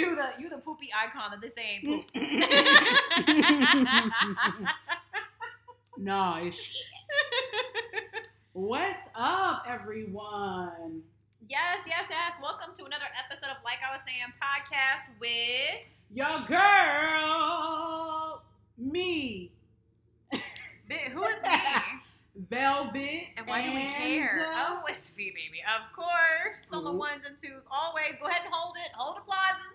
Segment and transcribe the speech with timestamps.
[0.00, 2.04] you the you the poopy icon that this ain't poop.
[5.98, 6.56] no, it's
[8.52, 11.02] What's up, everyone?
[11.48, 12.32] yes, yes, yes.
[12.42, 18.42] Welcome to another episode of Like I was saying podcast with Your girl,
[18.78, 19.50] me,
[21.12, 21.48] who is me?
[22.48, 23.22] Velvet.
[23.36, 24.46] And why do we care?
[24.48, 25.60] uh, Oh, it's Fee Baby.
[25.68, 26.64] Of course.
[26.70, 26.96] The Ooh.
[26.96, 27.64] ones and twos.
[27.70, 28.14] Always.
[28.18, 28.90] Go ahead and hold it.
[28.96, 29.69] Hold applauses.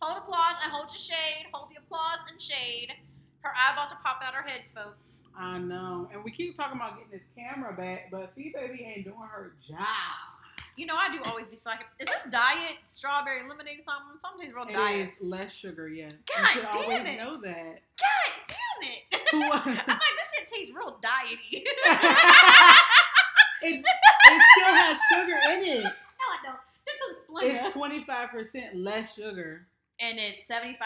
[0.00, 1.46] Hold applause and hold your shade.
[1.52, 2.92] Hold the applause and shade.
[3.40, 4.96] Her eyeballs are popping out of her heads, folks.
[5.36, 9.04] I know, and we keep talking about getting this camera back, but Fee Baby ain't
[9.04, 9.78] doing her job.
[10.76, 11.86] You know, I do always be slacking.
[12.00, 14.18] Is this diet strawberry lemonade something?
[14.20, 15.08] Something's real It diet.
[15.08, 16.12] is less sugar, yes.
[16.26, 17.16] God you should damn always it.
[17.18, 17.80] know that.
[17.98, 19.04] God damn it.
[19.48, 19.66] What?
[19.66, 21.62] I'm like, this shit tastes real diety.
[23.62, 25.82] it, it still has sugar in it.
[25.82, 26.58] no, I don't.
[26.86, 27.64] It's some Splenda.
[27.66, 29.66] It's twenty five percent less sugar.
[30.00, 30.76] And it's 75%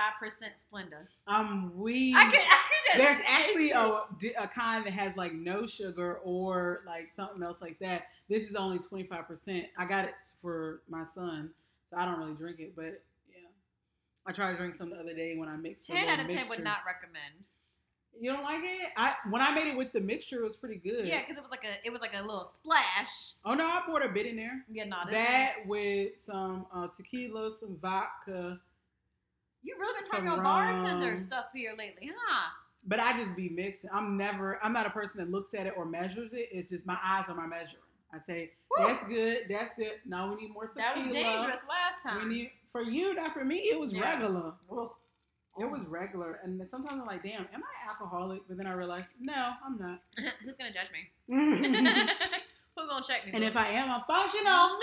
[0.56, 1.06] Splenda.
[1.26, 2.98] Um, we I could, I could just.
[2.98, 7.78] there's actually a, a kind that has like no sugar or like something else like
[7.80, 8.04] that.
[8.28, 9.66] This is only twenty five percent.
[9.76, 11.50] I got it for my son,
[11.90, 13.48] so I don't really drink it, but yeah,
[14.26, 15.88] I tried to drink some the other day when I mixed.
[15.88, 17.46] 10 out of 10 would not recommend.
[18.20, 18.88] You don't like it?
[18.96, 21.06] I when I made it with the mixture, it was pretty good.
[21.08, 23.32] Yeah, because it was like a it was like a little splash.
[23.44, 24.64] Oh no, I poured a bit in there.
[24.70, 28.60] Yeah, no, this that with some uh, tequila, some vodka.
[29.62, 32.50] You really been talking about bartender stuff here lately, huh?
[32.86, 33.90] But I just be mixing.
[33.92, 34.58] I'm never.
[34.62, 36.48] I'm not a person that looks at it or measures it.
[36.50, 37.76] It's just my eyes are my measuring.
[38.12, 38.86] I say Woo.
[38.88, 39.38] that's good.
[39.48, 39.92] That's good.
[40.04, 40.84] Now we need more tequila.
[40.94, 42.28] That was dangerous last time.
[42.28, 43.56] We need for you, not for me.
[43.70, 44.10] It was Yeah.
[44.12, 44.52] regular.
[44.68, 44.98] Well,
[45.60, 48.40] It was regular, and sometimes I'm like, damn, am I alcoholic?
[48.48, 50.00] But then I realize, no, I'm not.
[50.42, 51.10] Who's gonna judge me?
[52.74, 53.32] Who's gonna check me?
[53.34, 54.78] And if I am, I'm functional.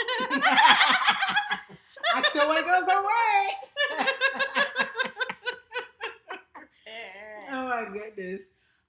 [2.15, 3.55] I still want to go for work.
[7.51, 8.41] oh my goodness.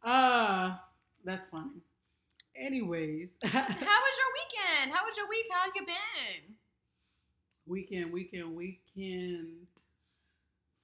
[0.03, 0.77] Uh,
[1.25, 1.83] that's funny.
[2.57, 4.93] Anyways, How was your weekend?
[4.93, 5.47] How was your week?
[5.51, 6.55] How you been?
[7.67, 9.67] weekend, weekend, weekend.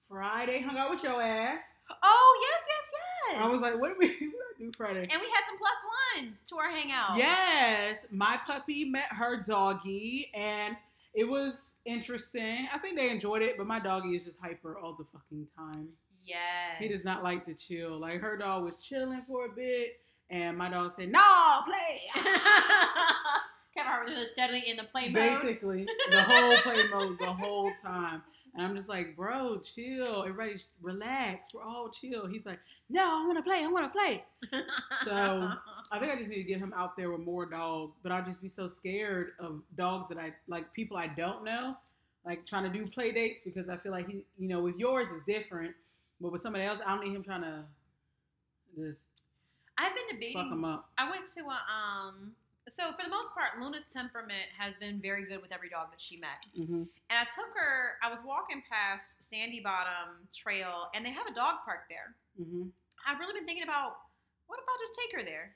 [0.08, 1.58] Friday, hung out with your ass.
[2.02, 2.92] Oh yes, yes,
[3.34, 3.42] yes.
[3.44, 4.06] I was like, what did we?
[4.28, 5.00] What did I do Friday?
[5.00, 7.16] and we had some plus ones to our hangout.
[7.18, 10.76] Yes, my puppy met her doggy, and
[11.14, 11.54] it was
[11.84, 12.66] interesting.
[12.72, 15.88] I think they enjoyed it, but my doggy is just hyper all the fucking time.
[16.26, 16.78] Yes.
[16.78, 17.98] He does not like to chill.
[17.98, 20.00] Like her dog was chilling for a bit,
[20.30, 21.20] and my dog said, "No,
[21.64, 22.02] play."
[23.74, 25.42] Kevin Hart was steadily in the play mode.
[25.42, 28.22] Basically, the whole play mode the whole time.
[28.54, 30.22] And I'm just like, bro, chill.
[30.22, 31.48] Everybody relax.
[31.52, 32.26] We're all chill.
[32.26, 32.58] He's like,
[32.88, 33.62] no, I want to play.
[33.62, 34.24] I want to play.
[35.04, 35.12] So
[35.92, 37.92] I think I just need to get him out there with more dogs.
[38.02, 41.76] But I'll just be so scared of dogs that I like people I don't know,
[42.24, 45.08] like trying to do play dates because I feel like he, you know, with yours
[45.08, 45.74] is different,
[46.20, 47.64] but with somebody else, I don't need him trying to
[48.76, 48.98] just
[49.78, 50.42] I've been debating.
[50.42, 50.88] fuck him up.
[50.98, 52.32] I went to a um.
[52.68, 56.00] So for the most part, Luna's temperament has been very good with every dog that
[56.00, 56.42] she met.
[56.56, 57.94] hmm And I took her.
[58.02, 62.14] I was walking past Sandy Bottom Trail, and they have a dog park there.
[62.36, 62.68] hmm
[63.06, 63.98] I've really been thinking about
[64.48, 65.54] what if I just take her there?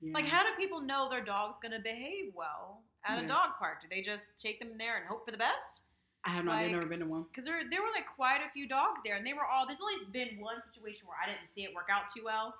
[0.00, 0.12] Yeah.
[0.14, 3.82] Like, how do people know their dog's gonna behave well at a dog park?
[3.82, 5.82] Do they just take them there and hope for the best?
[6.24, 6.54] I have not.
[6.56, 7.26] I've never been to one.
[7.30, 9.66] Because there, there were like quite a few dogs there, and they were all.
[9.66, 12.54] There's only been one situation where I didn't see it work out too well,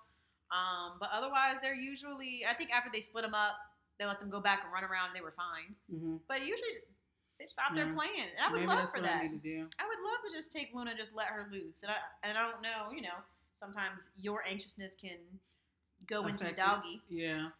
[0.50, 2.43] um, but otherwise they're usually.
[2.43, 3.55] I think after they split them up,
[3.99, 5.78] they let them go back and run around, and they were fine.
[5.87, 6.83] hmm But usually
[7.39, 9.23] they just out there playing, and I would Maybe love that's for what that.
[9.23, 9.59] I need to do.
[9.79, 12.34] I would love to just take Luna, and just let her loose, and I and
[12.34, 13.23] I don't know, you know,
[13.62, 15.23] sometimes your anxiousness can
[16.11, 16.99] go into the doggy.
[17.09, 17.55] Yeah.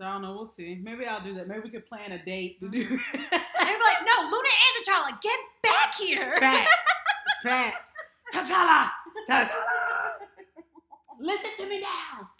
[0.00, 0.32] So I don't know.
[0.32, 0.80] We'll see.
[0.82, 1.46] Maybe I'll do that.
[1.46, 2.94] Maybe we could plan a date to do mm-hmm.
[2.94, 6.72] And they'd be like, "No, Luna and T'Challa, get back here!" facts.
[7.42, 7.90] Facts.
[8.32, 8.88] T'Challa.
[9.28, 9.50] T'Challa.
[11.20, 12.30] Listen to me now.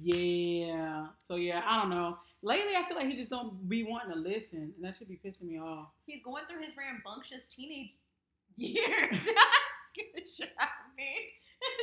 [0.00, 1.06] Yeah.
[1.26, 2.16] So yeah, I don't know.
[2.40, 5.20] Lately, I feel like he just don't be wanting to listen, and that should be
[5.22, 5.88] pissing me off.
[6.06, 7.90] He's going through his rambunctious teenage
[8.56, 9.18] years.
[9.20, 11.04] Scared the shit out me.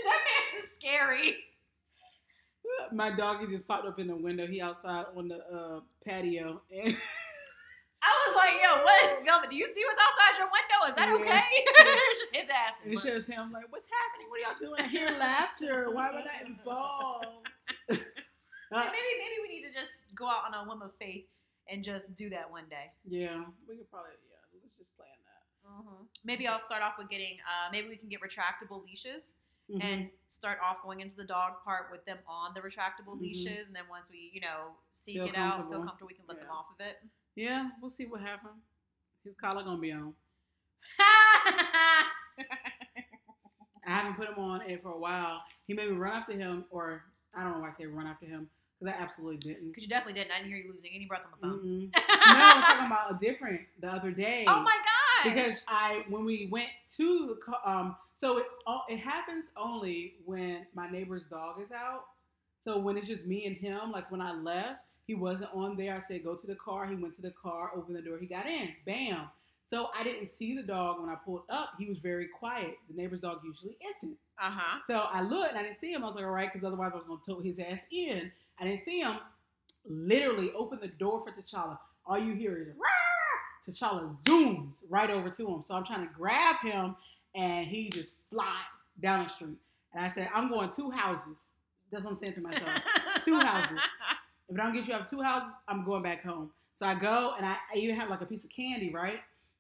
[0.04, 1.36] that man is scary.
[2.96, 4.48] My doggy just popped up in the window.
[4.48, 6.96] He outside on the uh, patio, and
[8.02, 9.26] I was like, yo, what?
[9.26, 10.80] Velvet, do you see what's outside your window?
[10.88, 11.16] Is that Yeah.
[11.20, 11.44] okay?
[12.12, 12.76] it's just his ass.
[12.86, 13.52] it's just him.
[13.52, 14.30] Like, what's happening?
[14.30, 14.82] What are y'all doing?
[14.82, 15.90] I hear laughter.
[15.92, 17.48] Why am I not involved?
[17.90, 21.26] Uh, maybe, maybe we need to just go out on a whim of faith
[21.70, 22.92] and just do that one day.
[23.06, 24.12] yeah, we could probably.
[24.30, 25.44] Yeah, let's just plan that.
[26.24, 27.38] Maybe I'll start off with getting.
[27.46, 29.24] Uh, maybe we can get retractable leashes
[29.70, 29.82] Mhm.
[29.82, 33.22] and start off going into the dog part with them on the retractable Mhm.
[33.22, 36.08] leashes, and then once we, you know, seek Feel it out, feel comfortable.
[36.08, 37.02] we can let them off of it.
[37.36, 38.64] Yeah, we'll see what happens.
[39.24, 40.16] His collar gonna be on.
[41.00, 42.06] I
[43.86, 45.44] haven't put him on it for a while.
[45.68, 47.04] He made me run after him, or
[47.34, 49.70] I don't know why I say run after him because I absolutely didn't.
[49.70, 50.32] Because you definitely didn't.
[50.32, 51.60] I didn't hear you losing any breath on the phone.
[51.60, 51.92] Mm-mm.
[52.28, 54.46] no, I'm talking about a different the other day.
[54.48, 55.34] Oh my gosh.
[55.34, 57.96] Because I when we went to the um
[58.26, 58.46] so it
[58.90, 62.06] it happens only when my neighbor's dog is out.
[62.64, 65.96] So when it's just me and him, like when I left, he wasn't on there.
[65.96, 66.88] I said go to the car.
[66.88, 68.70] He went to the car, opened the door, he got in.
[68.86, 69.28] Bam.
[69.70, 71.74] So I didn't see the dog when I pulled up.
[71.78, 72.78] He was very quiet.
[72.90, 74.18] The neighbor's dog usually isn't.
[74.42, 74.80] Uh huh.
[74.88, 76.04] So I looked and I didn't see him.
[76.04, 78.32] I was like, all right, because otherwise I was gonna tow his ass in.
[78.60, 79.18] I didn't see him.
[79.88, 81.78] Literally open the door for T'Challa.
[82.08, 83.72] All you hear is Rah!
[83.72, 85.64] T'Challa zooms right over to him.
[85.68, 86.96] So I'm trying to grab him
[87.36, 88.66] and he just flies
[89.02, 89.58] down the street.
[89.94, 91.36] And I said, I'm going two houses.
[91.92, 92.70] That's what I'm saying to myself.
[93.26, 93.78] Two houses.
[94.50, 96.52] If I don't get you up two houses, I'm going back home.
[96.78, 99.20] So I go and I, I even have like a piece of candy, right?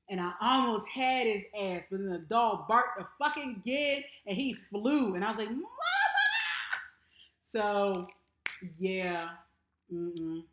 [0.09, 4.35] And I almost had his ass, but then the dog barked a fucking again and
[4.35, 5.15] he flew.
[5.15, 5.65] And I was like, Mama!
[7.51, 8.07] So,
[8.77, 9.29] yeah.
[9.91, 10.43] Mm-mm.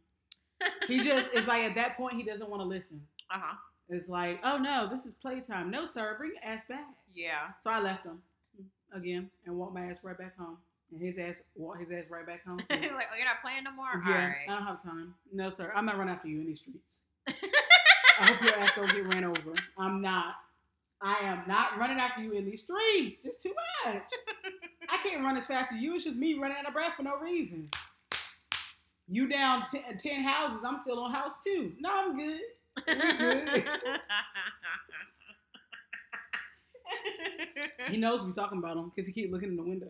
[0.86, 3.00] He just, it's like at that point, he doesn't want to listen.
[3.30, 3.56] Uh huh.
[3.92, 5.70] It's like, oh no, this is playtime.
[5.70, 6.86] No, sir, bring your ass back.
[7.14, 7.48] Yeah.
[7.62, 8.22] So I left him
[8.94, 10.56] again and walked my ass right back home.
[10.90, 12.56] And his ass walked his ass right back home.
[12.70, 14.02] like, oh, you're not playing no more.
[14.08, 15.14] yeah, I don't have time.
[15.30, 16.94] No, sir, I'm not running after you in these streets.
[18.20, 19.54] I hope your ass don't get ran over.
[19.78, 20.36] I'm not.
[21.02, 23.24] I am not running after you in these streets.
[23.24, 23.52] It's too
[23.84, 24.02] much.
[24.88, 25.96] I can't run as fast as you.
[25.96, 27.68] It's just me running out of breath for no reason.
[29.08, 30.60] You down ten, 10 houses.
[30.64, 31.72] I'm still on house two.
[31.80, 32.40] No, I'm good.
[37.90, 39.88] He knows we talking about him because he keep looking in the window.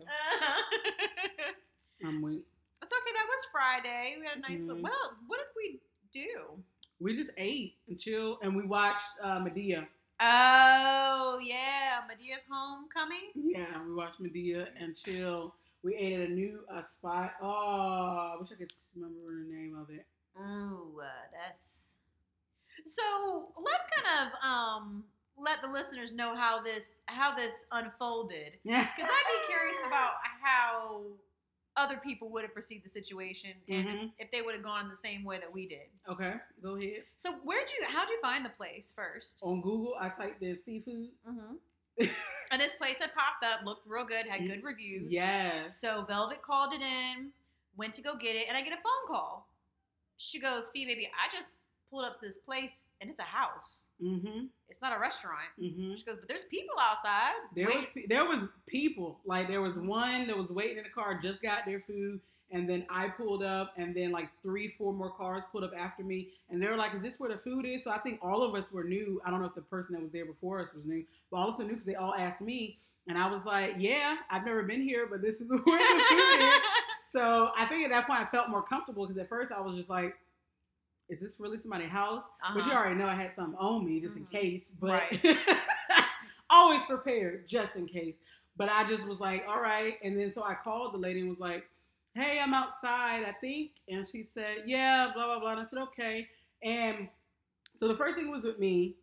[2.05, 2.43] I'm weak.
[2.81, 3.11] It's okay.
[3.13, 4.15] That was Friday.
[4.19, 4.61] We had a nice.
[4.61, 4.67] Mhm.
[4.67, 5.79] Little, well, what did we
[6.11, 6.63] do?
[6.99, 9.87] We just ate and chilled, and we watched uh, Madea.
[10.19, 13.31] Oh yeah, Madea's homecoming.
[13.35, 15.55] Yeah, we watched Madea and chill.
[15.81, 17.33] We ate at a new uh, spot.
[17.41, 17.47] Oh,
[18.33, 20.05] I wish I could remember the name of it.
[20.37, 21.59] Oh, uh, that's.
[22.87, 25.03] So let's kind of um
[25.37, 28.53] let the listeners know how this how this unfolded.
[28.63, 28.87] Yeah.
[28.95, 31.01] Because I'd be curious about how
[31.75, 34.11] other people would have perceived the situation and Mhm.
[34.19, 35.89] if they would have gone in the same way that we did.
[36.07, 37.03] Okay, go ahead.
[37.17, 37.87] So where'd you?
[37.87, 39.41] How'd you find the place first?
[39.43, 41.09] On Google, I typed in seafood.
[41.27, 41.55] Mm-hmm.
[42.51, 45.11] and this place had popped up, looked real good, had good reviews.
[45.11, 45.79] Yes.
[45.79, 47.31] So Velvet called it in,
[47.75, 49.47] went to go get it, and I get a phone call.
[50.17, 51.49] She goes, "Fee, baby, I just
[51.93, 53.77] pulled up to this place and it's a house.
[54.01, 54.45] Mm-hmm.
[54.69, 55.95] It's not a restaurant." Mm-hmm.
[55.95, 60.27] She goes, "But there's people outside." There was there was people like there was one
[60.27, 62.19] that was waiting in the car, just got their food,
[62.51, 66.03] and then I pulled up, and then like three, four more cars pulled up after
[66.03, 68.43] me, and they were like, "Is this where the food is?" So I think all
[68.43, 69.21] of us were new.
[69.25, 71.49] I don't know if the person that was there before us was new, but all
[71.49, 74.63] of us new because they all asked me, and I was like, "Yeah, I've never
[74.63, 76.53] been here, but this is where the food is."
[77.13, 79.77] So I think at that point I felt more comfortable because at first I was
[79.77, 80.15] just like,
[81.13, 82.77] "Is this really somebody's house?" But you Uh-huh.
[82.79, 84.17] already know I had something on me just Mhm.
[84.21, 84.63] in case.
[84.79, 85.21] But Right.
[86.49, 88.15] always prepared just in case.
[88.55, 89.97] But I just was like, all right.
[90.03, 91.67] And then so I called the lady and was like,
[92.15, 93.71] hey, I'm outside, I think.
[93.89, 95.51] And she said, yeah, blah, blah, blah.
[95.53, 96.27] And I said, okay.
[96.61, 97.09] And
[97.75, 98.95] so the first thing was with me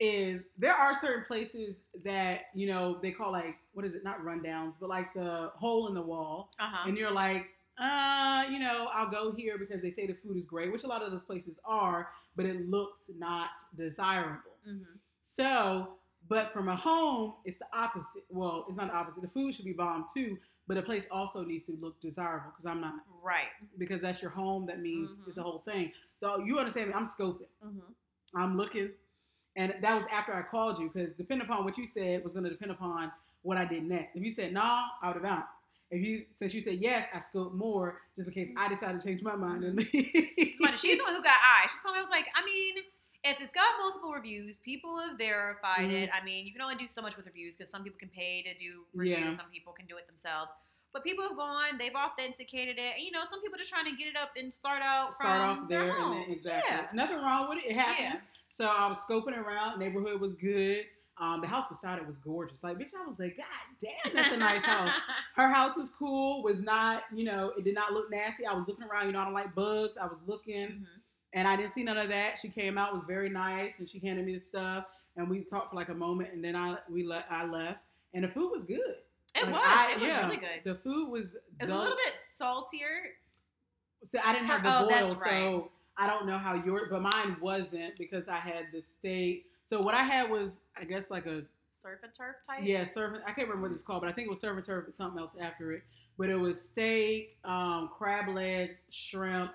[0.00, 4.04] is there are certain places that, you know, they call like, what is it?
[4.04, 6.88] Not rundowns, but like the hole in the wall Uh-huh.
[6.88, 7.46] and you're like,
[7.82, 10.86] uh, you know, I'll go here because they say the food is great, which a
[10.86, 14.52] lot of those places are, but it looks not desirable.
[14.64, 14.82] hmm
[15.36, 15.94] So,
[16.28, 18.24] but from a home, it's the opposite.
[18.30, 19.22] Well, it's not the opposite.
[19.22, 22.66] The food should be bomb too, but a place also needs to look desirable because
[22.70, 23.48] I'm not Right.
[23.78, 24.66] because that's your home.
[24.66, 25.26] That means Mhm.
[25.26, 25.92] it's the whole thing.
[26.20, 26.94] So you understand me?
[26.94, 27.48] I'm scoping.
[27.62, 27.80] hmm
[28.34, 28.90] I'm looking,
[29.56, 32.44] and that was after I called you because depending upon what you said was going
[32.44, 33.12] to depend upon
[33.42, 34.16] what I did next.
[34.16, 35.48] If you said nah, I would have bounced.
[35.92, 39.06] If you since you said yes, I scoped more just in case I decided to
[39.06, 39.78] change my mind and.
[40.80, 41.68] She's the one who got eyes.
[41.70, 41.98] She's me.
[41.98, 42.76] I was like, I mean,
[43.24, 46.08] if it's got multiple reviews, people have verified it.
[46.08, 46.16] Mm-hmm.
[46.22, 48.42] I mean, you can only do so much with reviews because some people can pay
[48.42, 49.36] to do reviews, Yeah.
[49.36, 50.50] some people can do it themselves.
[50.94, 52.96] But people have gone, they've authenticated it.
[52.96, 55.28] And, you know, some people just trying to get it up and start out start
[55.56, 56.24] from off their there and home.
[56.26, 56.86] then exactly Yeah.
[56.94, 57.70] nothing wrong with it.
[57.70, 57.98] It happened.
[58.16, 58.20] Yeah.
[58.48, 59.78] So I was scoping around.
[59.78, 60.84] Neighborhood was good.
[61.20, 62.62] Um, the house beside it was gorgeous.
[62.62, 63.44] Like, bitch, I was like, God
[64.04, 64.90] damn, that's a nice house.
[65.36, 66.42] Her house was cool.
[66.42, 68.46] Was not, you know, it did not look nasty.
[68.46, 69.06] I was looking around.
[69.06, 69.96] You know, I don't like bugs.
[70.00, 70.86] I was looking, Mhm.
[71.34, 72.38] and I didn't see none of that.
[72.40, 75.70] She came out, was very nice, and she handed me the stuff, and we talked
[75.70, 77.80] for like a moment, and then I we let I left,
[78.14, 78.96] and the food was good.
[79.34, 79.60] It Like, was.
[79.62, 80.60] I- it was yeah, really good.
[80.64, 81.34] The food was.
[81.34, 83.14] It was a little bit saltier.
[84.10, 85.30] So I didn't have the Oh, boil, that's right.
[85.44, 89.46] so I don't know how your, but mine wasn't because I had the steak.
[89.72, 91.44] So what I had was, I guess, like a
[91.82, 92.60] Surf and turf type.
[92.62, 93.16] yeah, surf.
[93.26, 94.94] I can't remember what it's called, but I think it was surf and turf, but
[94.94, 95.82] something else after it.
[96.18, 99.52] But it was steak, um, crab legs, shrimp,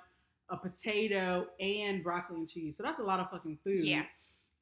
[0.49, 2.73] a potato, and broccoli and cheese.
[2.77, 3.85] So that's a lot of fucking food.
[3.85, 4.05] Yeah.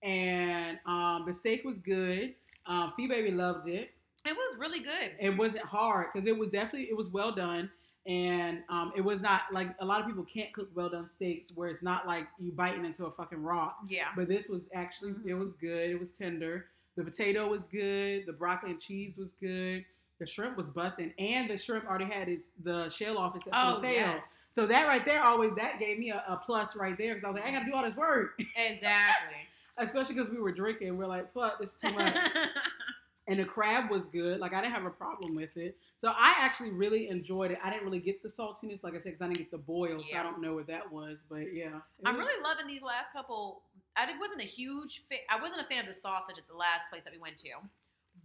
[0.04, 2.36] And um, the steak was good.
[2.66, 3.92] Um, Fee Baby loved it.
[4.26, 5.14] It was really good.
[5.22, 7.72] It wasn't hard because it was definitely it was well done,
[8.08, 11.52] and um, it was not like a lot of people can't cook well done steaks
[11.56, 13.78] where it's not like you biting into a fucking rock.
[13.88, 14.10] yeah.
[14.16, 15.40] But this was actually it Mhm.
[15.40, 15.90] was good.
[15.90, 16.68] It was tender.
[16.98, 18.26] The potato was good.
[18.26, 19.84] The broccoli and cheese was good.
[20.20, 23.82] The shrimp was busting, and the shrimp already had its the shell off for Oh
[23.82, 23.92] tail.
[23.92, 24.38] yes.
[24.54, 27.32] So that right there always that gave me a, a plus right there because I
[27.32, 29.36] was like, I gotta do all this work, Exactly.
[29.78, 30.96] especially because we were drinking.
[30.98, 32.16] We're like, fuck, this is too much.
[33.28, 34.40] and the crab was good.
[34.40, 35.78] Like I didn't have a problem with it.
[36.00, 37.58] So I actually really enjoyed it.
[37.64, 40.04] I didn't really get the saltiness, like I said, because I didn't get the boil,
[40.12, 41.20] so I don't know what that was.
[41.28, 43.64] But yeah, I'm was- really loving these last couple.
[43.96, 45.20] I wasn't a huge fan.
[45.30, 47.50] I wasn't a fan of the sausage at the last place that we went to,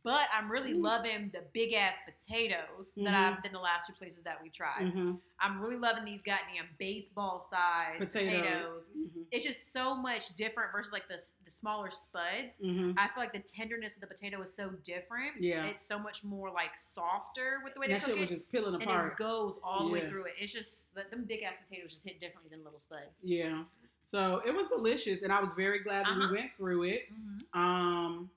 [0.02, 0.83] but I'm really Mm.
[0.83, 4.92] loving the big ass potatoes that I've been the last two places that we tried.
[4.92, 8.35] Mhm, I'm really loving these goddamn baseball size Potatoes.
[8.42, 8.85] potatoes.
[8.97, 12.54] mhm, It's just so much different versus like the the smaller spuds.
[12.62, 12.95] mhm.
[12.97, 15.40] I feel like the tenderness of the potato is so different.
[15.40, 15.64] Yeah.
[15.66, 18.35] It's so much more like softer with the way they that cook was it.
[18.38, 18.88] just peeling apart.
[18.88, 20.35] And it just goes all the way through it.
[20.38, 23.19] It's just that them big ass potatoes just hit differently than little spuds.
[23.23, 23.64] Yeah.
[24.11, 26.28] So it was delicious, and I was very glad that Uh-huh.
[26.30, 27.02] we went through it.
[27.12, 27.59] Mm-hmm.
[27.61, 28.30] Um.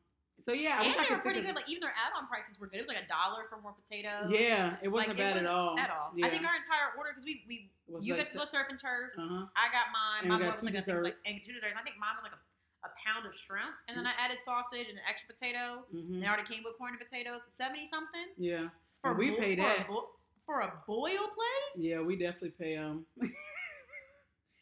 [0.46, 1.56] So yeah, I and they were pretty good.
[1.56, 2.78] Like even their add-on prices were good.
[2.78, 4.28] It was like a dollar for more potatoes.
[4.30, 5.80] Yeah, it wasn't Like, bad it at wasn't all.
[5.80, 6.12] At all.
[6.20, 6.28] Yeah.
[6.28, 8.68] I think our entire order because we we was you like got to go surf
[8.70, 9.16] and turf.
[9.18, 9.46] Uh huh.
[9.56, 10.28] I got mine.
[10.28, 11.74] And My we boy got was like I think like and two desserts.
[11.80, 12.42] I think mine was like a,
[12.86, 15.84] a pound of shrimp, and then I added sausage and an extra potato.
[15.92, 17.42] hmm They already came with corn and potatoes.
[17.58, 18.70] Seventy something Yeah.
[19.02, 19.86] for we bo- paid for that.
[19.86, 20.10] a bo-
[20.46, 21.76] for a boil place.
[21.76, 23.06] Yeah, we definitely pay um.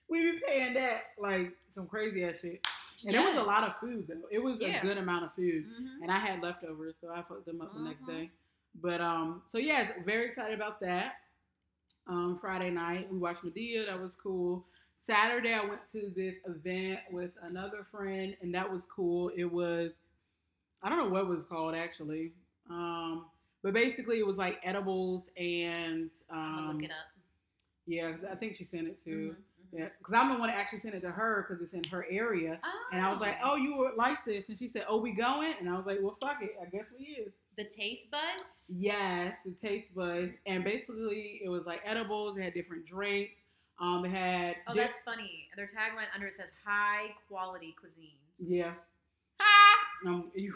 [0.09, 2.65] we be paying that like some crazy ass shit,
[3.05, 4.27] and it was a lot of food though.
[4.31, 4.79] It was Yeah.
[4.79, 5.65] a good amount of food.
[5.65, 6.01] Mhm.
[6.03, 8.07] and I had leftovers, so I fucked them up the next Mhm.
[8.07, 8.31] day.
[8.75, 11.15] But um, so yes, very excited about that.
[12.07, 14.65] Um, Friday night we watched Madea, that was cool.
[15.05, 19.31] Saturday I went to this event with another friend, and that was cool.
[19.35, 19.93] It was,
[20.83, 22.33] I don't know what it was called actually,
[22.69, 23.25] um,
[23.63, 26.97] but basically it was like edibles and um, look it up.
[27.87, 29.11] yeah, I think she sent it too.
[29.11, 29.35] Mhm, mhm.
[29.73, 32.05] Yeah, because I'm the one that actually sent it to her because it's in her
[32.09, 32.59] area.
[32.91, 33.51] And I was like, Oh.
[33.51, 34.49] oh, you were like this.
[34.49, 35.53] And she said, oh, we going?
[35.61, 36.57] And I was like, well, fuck it.
[36.61, 37.31] I guess we is.
[37.55, 38.67] the taste buds.
[38.67, 40.33] Yes, the taste buds.
[40.45, 42.35] And basically, it was like edibles.
[42.35, 43.37] They had different drinks.
[43.81, 44.55] Um, they had.
[44.67, 45.47] Oh, that's funny.
[45.55, 48.21] Their tagline under it says high quality cuisines.
[48.37, 48.73] Yeah.
[49.39, 49.77] Ha!
[50.07, 50.53] Um, you,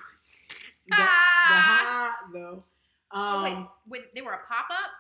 [0.88, 2.16] the, the Ha!
[2.22, 2.64] high, though.
[3.12, 3.68] Oh, Um, wait,
[4.02, 4.92] wait, they were a pop up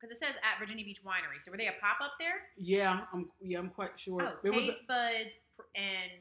[0.00, 1.42] because it says at Virginia Beach Winery.
[1.44, 2.48] So were they a pop up there?
[2.56, 4.22] yeah, I'm, yeah, I'm quite sure.
[4.22, 5.36] Oh, There was a- buds
[5.74, 6.12] and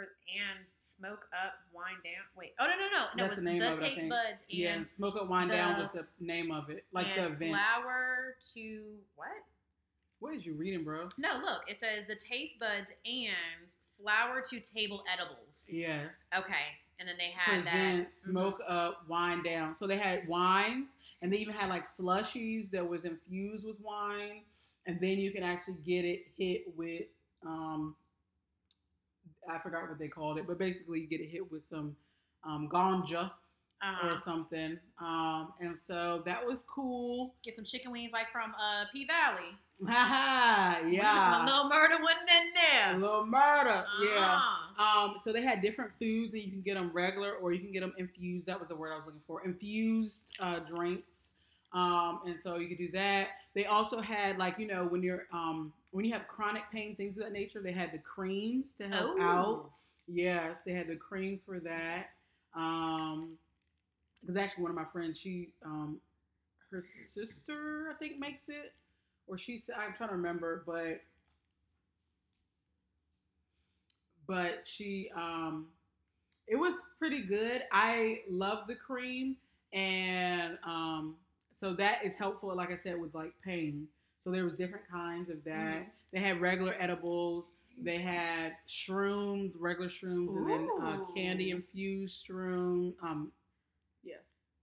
[0.00, 0.64] and
[0.96, 2.24] smoke up, wine down.
[2.36, 3.86] Wait, oh no no no, no, That's it was the name the of it, I
[3.88, 4.08] taste think.
[4.10, 6.84] buds yeah, Smoke Up Wine Down was the name of it.
[6.92, 7.50] Like the event.
[7.52, 8.82] flour to
[9.16, 9.28] what?
[10.20, 11.08] What is you reading, bro?
[11.18, 13.68] No, look, it says the taste buds and
[14.00, 15.62] flower to table edibles.
[15.66, 16.10] Yes.
[16.36, 18.26] Okay, and then they had present that.
[18.28, 18.30] Mhm.
[18.30, 19.74] smoke up, wine down.
[19.76, 20.90] So they had wines,
[21.22, 24.42] and they even had like slushies that was infused with wine,
[24.86, 27.06] and then you can actually get it hit with
[27.46, 27.96] um,
[29.48, 31.96] I forgot what they called it, but basically you get it hit with some
[32.44, 33.32] um, ganja
[33.82, 34.08] Uh-huh.
[34.14, 34.78] or something.
[35.00, 37.34] Um, and so that was cool.
[37.42, 39.56] Get some chicken wings like from uh, P Valley.
[40.92, 41.42] Yeah.
[41.46, 44.36] little murder wasn't in A little murder, yeah.
[44.36, 44.82] Uh-huh.
[44.82, 47.72] Um, so they had different foods, and you can get them regular or you can
[47.72, 48.46] get them infused.
[48.46, 49.42] That was the word I was looking for.
[49.44, 51.08] Infused uh, drinks.
[51.72, 53.28] Um, and so you could do that.
[53.54, 57.16] They also had like you know when you're um when you have chronic pain, things
[57.16, 57.60] of that nature.
[57.62, 59.22] They had the creams to help Oh.
[59.22, 59.70] out.
[60.08, 62.10] Yes, they had the creams for that.
[62.56, 63.38] Um,
[64.20, 65.98] because actually one of my friends, she um,
[66.70, 66.84] her
[67.14, 68.72] sister I think makes it,
[69.26, 71.00] or she said I'm trying to remember, but
[74.26, 75.66] but she um
[76.46, 77.62] it was pretty good.
[77.72, 79.36] I love the cream
[79.72, 81.16] and um
[81.60, 83.86] so that is helpful like I said with like pain.
[84.22, 85.82] So there was different kinds of that.
[85.82, 85.86] Mhm.
[86.12, 87.46] They had regular edibles.
[87.82, 92.92] They had shrooms, regular shrooms, and then uh, candy infused shroom.
[93.02, 93.32] Um.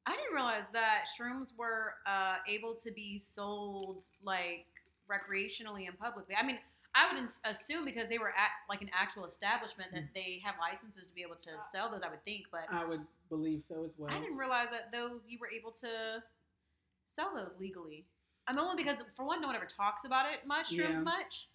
[0.08, 4.66] I didn't realize that shrooms were uh, able to be sold like
[5.12, 6.36] recreationally and publicly.
[6.40, 6.60] I mean,
[6.96, 10.56] I would ins- assume because they were at like an actual establishment that they have
[10.64, 12.02] licenses to be able to sell those.
[12.06, 14.10] I would think, but I would believe so as well.
[14.14, 16.24] I didn't realize that those you were able to
[17.14, 18.06] sell those legally.
[18.48, 20.72] I'm only because for one, no one ever talks about it much.
[20.72, 21.12] Shrooms Yeah.
[21.14, 21.50] much.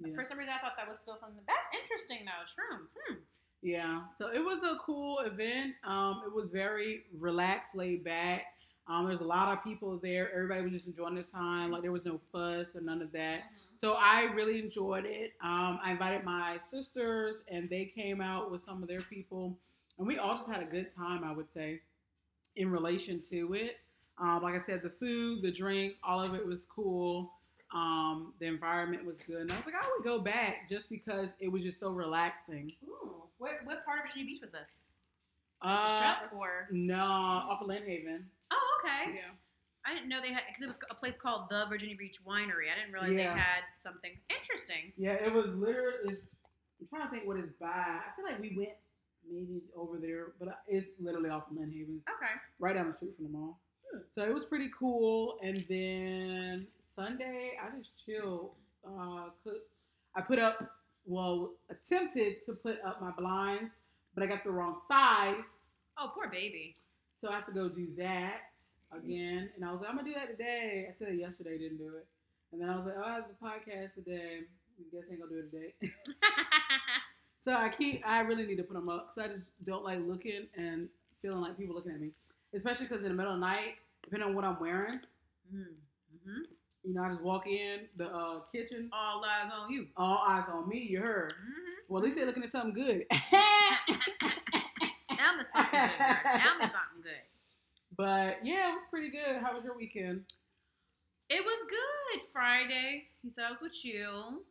[0.00, 0.14] Yeah.
[0.14, 1.42] For some reason, I thought that was still something.
[1.46, 2.42] That's interesting though.
[2.50, 2.90] Shrooms.
[3.06, 3.22] Hmm.
[3.62, 5.74] Yeah, so it was a cool event.
[5.84, 8.42] Um, it was very relaxed, laid back.
[8.86, 10.32] Um, there's a lot of people there.
[10.32, 11.70] Everybody was just enjoying their time.
[11.70, 13.42] Like there was no fuss or none of that.
[13.80, 15.32] So I really enjoyed it.
[15.42, 19.58] Um, I invited my sisters, and they came out with some of their people,
[19.98, 21.22] and we all just had a good time.
[21.24, 21.80] I would say,
[22.56, 23.76] in relation to it.
[24.20, 27.32] Um, like I said, the food, the drinks, all of it was cool.
[27.72, 31.28] Um, the environment was good, and I was like, I would go back just because
[31.38, 32.72] it was just so relaxing.
[32.88, 34.74] Ooh, what what part of Virginia Beach was this?
[35.62, 36.68] the Uh, strip or?
[36.70, 38.22] no, off of Lynnhaven.
[38.52, 39.14] Oh, okay.
[39.16, 39.30] Yeah.
[39.86, 42.70] I didn't know they had because it was a place called the Virginia Beach Winery.
[42.72, 43.34] I didn't realize Yeah.
[43.34, 44.92] they had something interesting.
[44.96, 46.16] Yeah, it was literally.
[46.80, 47.66] I'm trying to think what it's by.
[47.66, 48.76] I feel like we went
[49.28, 52.34] maybe over there, but it's literally off of Lynnhaven, Okay.
[52.60, 53.58] right down the street from the mall.
[53.92, 53.98] Hmm.
[54.14, 55.38] So it was pretty cool.
[55.42, 58.54] And then Sunday, I just chilled.
[58.86, 59.62] Uh, cook.
[60.14, 60.77] I put up,
[61.08, 63.72] well, attempted to put up my blinds,
[64.14, 65.44] but I got the wrong size,
[66.00, 66.76] Oh, poor baby.
[67.20, 68.42] so I have to go do that
[68.96, 69.50] again.
[69.56, 70.88] And I was like, I'm gonna do that today.
[70.88, 72.06] I said yesterday, didn't do it.
[72.52, 74.40] And then I was like, oh, I have the podcast today.
[74.78, 75.74] I guess I ain't gonna do it today.
[77.44, 78.02] So I keep.
[78.06, 80.88] I really need to put them up because I just don't like looking and
[81.22, 82.10] feeling like people looking at me,
[82.54, 85.00] especially because in the middle of the night, depending on what I'm wearing,
[85.54, 86.42] mm-hmm.
[86.88, 89.86] You know, I just walk in the uh, kitchen, All eyes on you.
[89.96, 90.78] all eyes on me.
[90.78, 91.32] You heard?
[91.32, 91.74] Mhm.
[91.88, 93.04] Well, at least they're looking at something good.
[93.10, 93.20] Tell
[95.36, 95.90] me something good.
[96.24, 97.22] Tell me something good.
[97.96, 99.36] but yeah, it was pretty good.
[99.42, 100.24] How was your weekend?
[101.28, 102.22] It was good.
[102.32, 104.42] Friday, he said I was with you.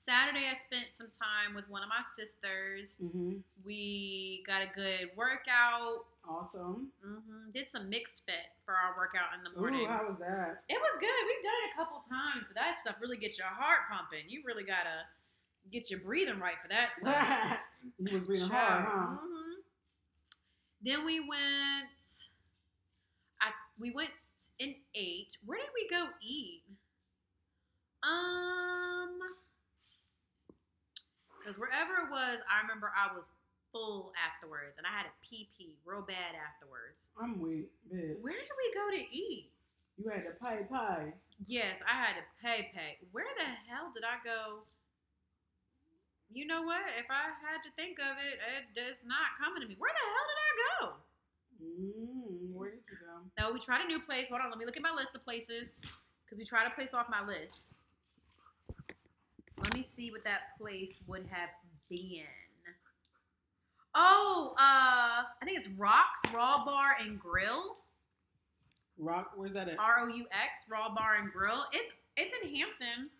[0.00, 2.96] Saturday, I spent some time with one of my sisters.
[3.02, 3.44] Mm-hmm.
[3.64, 6.08] We got a good workout.
[6.24, 6.88] Awesome.
[7.04, 9.86] hmm Did some MixxedFit for our workout in the Ooh, morning.
[9.86, 10.64] how was that?
[10.72, 11.12] It was good.
[11.28, 14.24] We've done it a couple times, but that stuff really gets your heart pumping.
[14.28, 15.04] You really gotta
[15.70, 17.60] get your breathing right for that stuff.
[17.98, 19.16] you was breathing hard, huh?
[19.20, 19.60] hmm
[20.82, 21.92] Then we went.
[23.40, 24.10] I we went
[24.60, 25.36] and ate.
[25.44, 26.62] Where did we go eat?
[28.02, 29.18] Um,
[31.40, 33.24] because wherever it was, I remember I was
[33.72, 37.00] full afterwards, and I had a pee pee real bad afterwards.
[37.16, 38.20] I'm weak, bitch.
[38.20, 39.48] Where did we go to eat?
[39.96, 41.16] You had the pie pie.
[41.48, 43.00] Yes, I had to pay pay.
[43.12, 44.68] Where the hell did I go?
[46.30, 46.84] You know what?
[47.00, 49.74] If I had to think of it, it, it's not coming to me.
[49.80, 50.76] Where the hell did I go?
[51.60, 53.26] Mm, where did you go?
[53.36, 54.28] No, we tried a new place.
[54.30, 55.68] Hold on, let me look at my list of places
[56.24, 57.66] because we tried a place off my list.
[59.62, 61.50] Let me see what that place would have
[61.88, 62.24] been.
[63.94, 67.76] Oh, uh, I think it's Rocks Raw Bar and Grill.
[68.98, 69.78] Rock, where's that at?
[69.78, 71.64] R O U X Raw Bar and Grill.
[71.72, 73.10] It's it's in Hampton.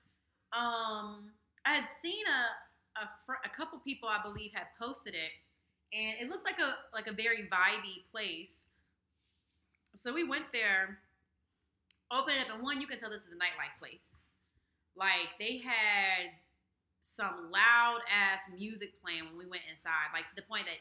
[0.53, 1.31] Um,
[1.66, 5.33] I had seen a a, fr- a couple people I believe had posted it,
[5.92, 8.55] and it looked like a like a very vibey place.
[9.96, 10.98] So we went there,
[12.12, 14.10] opened it up, and one you can tell this is a nightlife place.
[14.96, 16.35] Like they had
[17.03, 20.79] some loud ass music playing when we went inside, like to the point that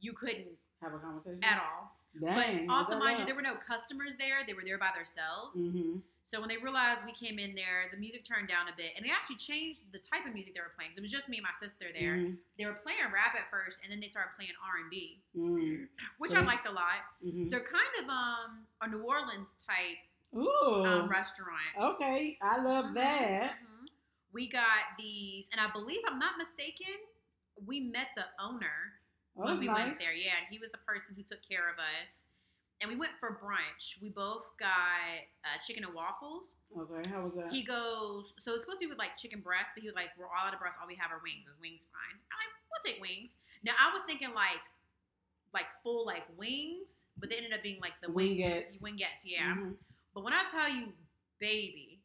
[0.00, 0.48] you couldn't
[0.82, 1.92] Have a conversation at all.
[2.18, 5.54] Dang, but also, mind you, there were no customers there; they were there by themselves.
[5.54, 6.02] Mm-hmm.
[6.26, 9.02] So when they realized we came in there, the music turned down a bit, and
[9.02, 10.94] they actually changed the type of music they were playing.
[10.94, 12.18] it was just me and my sister there.
[12.22, 12.38] Mm-hmm.
[12.58, 15.86] They were playing rap at first, and then they started playing R and B, Mm-hmm.
[16.18, 16.34] which.
[16.34, 17.02] I liked a lot.
[17.22, 17.50] Mm-hmm.
[17.50, 18.50] They're kind of um
[18.82, 20.02] a New Orleans type
[20.36, 20.84] Ooh.
[20.86, 21.74] um, restaurant.
[21.78, 23.58] okay, I love Mhm, that.
[23.62, 23.88] mhm.
[24.32, 26.94] We got these, and I believe I'm not mistaken.
[27.66, 28.94] We met the owner
[29.36, 29.86] Oh, when we nice.
[29.86, 30.12] went there.
[30.12, 32.10] Yeah, and he was the person who took care of us.
[32.80, 34.00] And we went for brunch.
[34.00, 36.54] We both got uh, chicken and waffles.
[36.74, 37.52] Okay, how was that?
[37.52, 40.10] He goes, so it's supposed to be with like chicken breast, but he was like,
[40.16, 40.78] we're all out of breast.
[40.80, 41.44] All we have are wings.
[41.46, 42.16] Is wings fine?
[42.16, 43.32] I'm like, we'll take wings.
[43.62, 44.62] Now I was thinking like,
[45.52, 46.88] like full like wings,
[47.18, 48.78] but they ended up being like the wing Wingettes.
[48.80, 49.52] wingettes, yeah.
[49.58, 49.74] Mhm.
[50.14, 50.92] But when I tell you,
[51.38, 52.00] baby,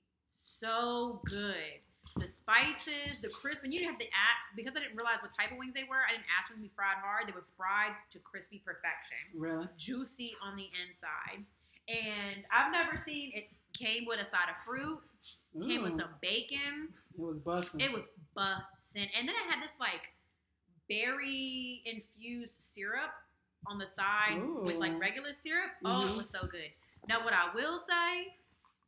[0.59, 1.81] so good.
[2.17, 5.31] The spices, the crisp, and you didn't have to ask because I didn't realize what
[5.35, 6.05] type of wings they were.
[6.07, 7.27] I didn't ask them to be fried hard.
[7.27, 9.67] They were fried to crispy perfection, Really?
[9.75, 11.43] juicy on the inside.
[11.89, 15.01] And I've never seen it came with a side of fruit,
[15.67, 16.93] came with some bacon.
[17.17, 17.81] It was busting.
[17.81, 18.03] It was
[18.37, 19.09] bussin'.
[19.17, 20.13] And then I had this like
[20.87, 23.11] berry infused syrup
[23.67, 25.71] on the side with like regular syrup.
[25.83, 26.17] Oh, it Mhm.
[26.17, 26.71] was so good.
[27.07, 28.33] Now, what I will say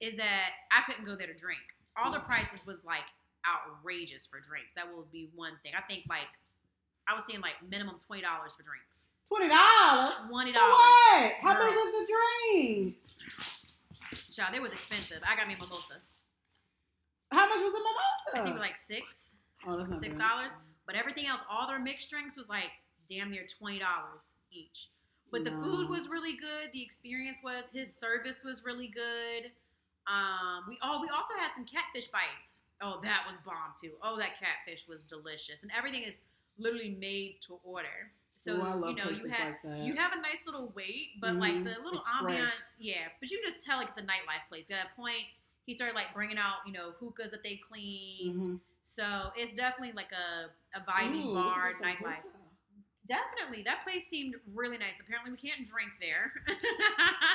[0.01, 1.61] is that I couldn't go there to drink.
[1.97, 3.05] All the prices was like
[3.45, 4.69] outrageous for drinks.
[4.75, 5.73] That will be one thing.
[5.77, 6.29] I think like
[7.07, 9.09] I was seeing like minimum twenty dollars for drinks.
[9.29, 10.13] Twenty dollars.
[10.29, 10.77] Twenty dollars.
[10.77, 11.31] what?
[11.41, 11.65] How Girl.
[11.65, 12.95] big was the drink?
[14.31, 15.19] Child, it was expensive.
[15.25, 15.97] I got me a mimosa.
[17.31, 18.61] How much was a I think mimosa?
[18.61, 19.33] like six,
[19.65, 20.51] oh, six dollars.
[20.85, 22.69] But everything else, all their mixed drinks was like
[23.09, 24.89] damn near twenty dollars each.
[25.31, 26.71] But the food was really good.
[26.73, 29.51] The experience was his service was really good.
[30.07, 32.59] Um, we oh we also had some catfish bites.
[32.81, 33.91] Oh, that was bomb too.
[34.01, 36.15] Oh, that catfish was delicious, and everything is
[36.57, 38.11] literally made to order.
[38.43, 41.55] So Ooh, you know you have like you have a nice little wait, but like
[41.55, 41.63] Mhm.
[41.65, 42.39] the little It's fresh.
[42.39, 43.09] ambiance, yeah.
[43.19, 44.71] But you just tell like it's a nightlife place.
[44.71, 45.27] At that point,
[45.65, 48.31] he started like bringing out you know hookahs that they clean.
[48.39, 48.59] Mhm.
[48.85, 52.23] So it's definitely like a a vibey Ooh, bar look at some nightlife.
[53.07, 54.95] Definitely, that place seemed really nice.
[54.99, 56.31] Apparently, we can't drink there.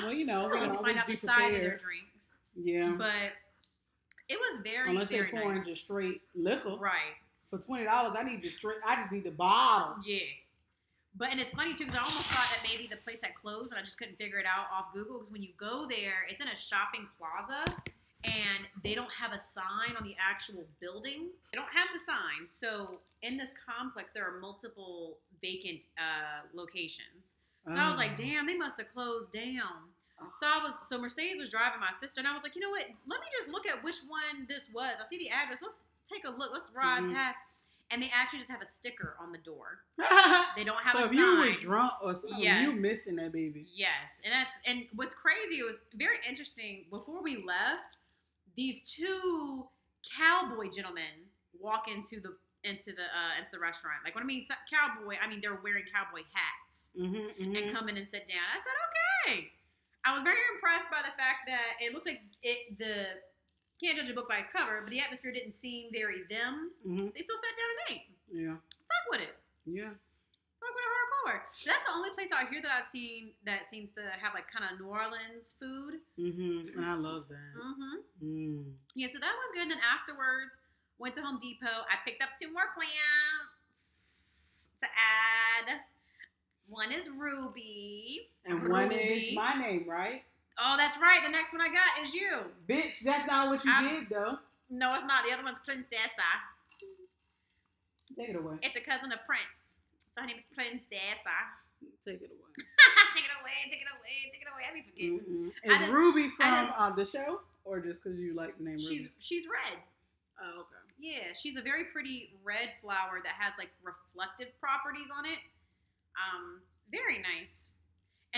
[0.02, 2.36] Well, you know, we can you find out the size of their drinks.
[2.54, 2.94] Yeah.
[2.96, 3.32] But
[4.28, 5.66] it was very, Unless they're very pouring nice.
[5.66, 6.76] just straight liquor.
[6.78, 7.16] Right.
[7.50, 8.78] For twenty dollars, I need the straight.
[8.86, 9.96] I just need the bottle.
[10.04, 10.18] Yeah.
[11.16, 13.70] But and it's funny too because I almost thought that maybe the place had closed
[13.72, 16.40] and I just couldn't figure it out off Google because when you go there, it's
[16.40, 17.70] in a shopping plaza
[18.24, 21.28] and they don't have a sign on the actual building.
[21.52, 22.48] They don't have the sign.
[22.60, 27.34] So in this complex, there are multiple vacant uh, locations.
[27.66, 28.16] So I was like, Oh.
[28.16, 29.90] damn, they must have closed down.
[30.40, 32.70] So I was so Mercedes was driving my sister, and I was like, you know
[32.70, 32.86] what?
[33.06, 34.94] Let me just look at which one this was.
[34.98, 35.58] I see the address.
[35.60, 35.74] Let's
[36.10, 36.50] take a look.
[36.52, 37.12] Let's ride Mhm.
[37.14, 37.38] past.
[37.90, 39.82] And they actually just have a sticker on the door.
[40.56, 41.16] They don't have if a sign.
[41.18, 43.66] you was drunk or something, you missing that baby.
[43.74, 46.86] Yes, and that's and what's crazy it was very interesting.
[46.90, 47.96] Before we left,
[48.56, 49.66] these two
[50.16, 51.26] cowboy gentlemen
[51.58, 54.02] walk into the into the uh, into the restaurant.
[54.04, 57.96] Like when I mean cowboy, I mean they're wearing cowboy hats Mm-hmm, and come in
[57.96, 58.44] and sit down.
[58.52, 59.48] I said okay.
[60.04, 63.16] I was very impressed by the fact that it looked like it the
[63.80, 66.70] can't judge a book by its cover, but the atmosphere didn't seem very them.
[66.84, 68.06] hmm They still sat down and ate.
[68.28, 68.56] Yeah.
[68.60, 69.34] Fuck with it.
[69.64, 69.90] Yeah.
[70.60, 71.40] Fuck with it hardcore.
[71.64, 74.66] That's the only place out here that I've seen that seems to have like kind
[74.66, 76.02] of New Orleans food.
[76.18, 76.78] Mm-hmm.
[76.78, 77.52] And I love that.
[77.56, 77.96] Mm-hmm.
[78.20, 78.64] Mm.
[78.94, 79.62] Yeah, so that was good.
[79.62, 80.52] And then afterwards,
[81.02, 81.66] went to Home Depot.
[81.90, 83.50] I picked up two more plants
[84.80, 85.82] to add.
[86.70, 88.28] One is Ruby.
[88.46, 88.94] And one Ruby.
[88.94, 90.22] is my name, right?
[90.58, 91.18] Oh, that's right.
[91.24, 92.46] The next one I got is you.
[92.68, 94.38] Bitch, that's not what you I'm- did though.
[94.70, 95.24] No, it's not.
[95.26, 96.30] The other one's Princessa.
[98.16, 98.56] Take it away.
[98.62, 99.42] It's a cousin of Prince.
[100.14, 101.36] So her name is Princessa.
[102.06, 102.52] Take it away.
[103.14, 103.58] take it away.
[103.68, 104.16] Take it away.
[104.32, 104.62] Take it away.
[104.70, 105.20] I be forgetting.
[105.20, 105.52] Mm-mm.
[105.68, 108.64] I Is just- Ruby from just- uh, the show, or just because you like the
[108.64, 109.10] name She's Ruby?
[109.18, 109.78] she's red.
[110.40, 110.81] Oh, okay.
[111.02, 115.42] Yeah, she's a very pretty red flower that has like reflective properties on it.
[116.14, 116.62] Um,
[116.94, 117.74] very nice.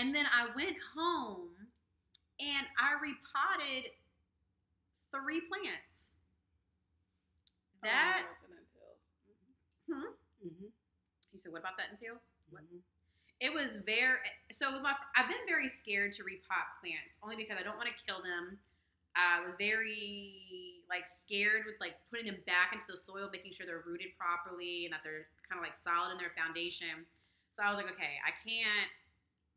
[0.01, 1.53] And then I went home
[2.41, 3.93] and I repotted
[5.13, 6.09] three plants.
[7.85, 8.25] That
[9.85, 10.17] Hmm?
[10.41, 10.73] Mm-hmm.
[10.73, 12.25] you said what about that entails?
[12.49, 12.65] What?
[12.65, 12.81] Mm-hmm.
[13.37, 14.17] It was very
[14.49, 14.71] so.
[14.81, 18.23] My, I've been very scared to repot plants only because I don't want to kill
[18.25, 18.57] them.
[19.15, 23.65] I was very like scared with like putting them back into the soil, making sure
[23.65, 27.07] they're rooted properly and that they're kind of like solid in their foundation.
[27.55, 28.91] So I was like, okay, I can't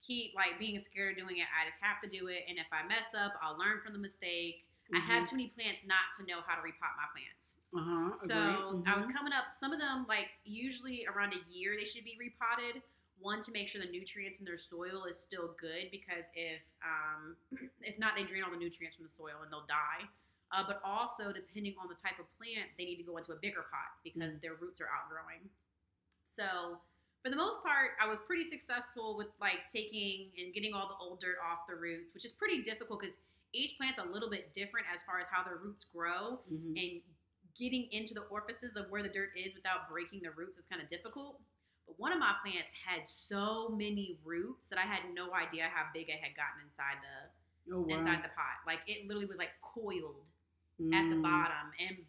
[0.00, 1.48] keep like being scared of doing it.
[1.50, 4.02] I just have to do it, and if I mess up, I'll learn from the
[4.02, 4.64] mistake.
[4.94, 7.44] I have too many plants not to know how to repot my plants.
[7.76, 8.08] Uh huh.
[8.24, 8.36] So
[8.88, 9.52] I was coming up.
[9.60, 12.80] Some of them, like usually around a year, they should be repotted.
[13.20, 17.34] One to make sure the nutrients in their soil is still good because if um,
[17.82, 20.06] if not, they drain all the nutrients from the soil and they'll die.
[20.48, 23.36] Uh, but also, depending on the type of plant, they need to go into a
[23.36, 25.44] bigger pot because their roots are outgrowing.
[26.24, 26.78] So
[27.22, 30.96] for the most part, I was pretty successful with like taking and getting all the
[31.02, 33.16] old dirt off the roots, which is pretty difficult because
[33.52, 36.76] each plant's a little bit different as far as how their roots grow Mm-hmm.
[36.76, 36.92] and
[37.58, 40.80] getting into the orifices of where the dirt is without breaking the roots is kind
[40.80, 41.40] of difficult.
[41.88, 45.88] But one of my plants had so many roots that I had no idea how
[45.96, 47.32] big it had gotten inside the
[47.72, 47.96] Oh wow.
[47.96, 48.60] inside the pot.
[48.68, 50.28] Like it literally was like coiled
[50.92, 51.22] at the Mm.
[51.24, 51.72] bottom.
[51.80, 52.04] And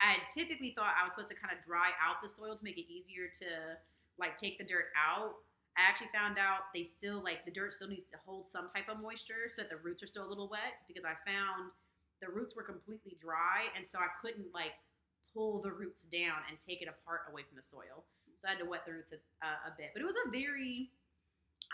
[0.00, 2.76] I typically thought I was supposed to kind of dry out the soil to make
[2.76, 3.78] it easier to
[4.18, 5.36] like take the dirt out.
[5.76, 8.88] I actually found out they still like the dirt still needs to hold some type
[8.88, 11.70] of moisture so that the roots are still a little wet because I found
[12.20, 14.72] the roots were completely dry and so I couldn't like
[15.32, 18.04] pull the roots down and take it apart away from the soil.
[18.46, 19.90] So I had to wet roots a, uh, a bit.
[19.90, 20.94] But it was a very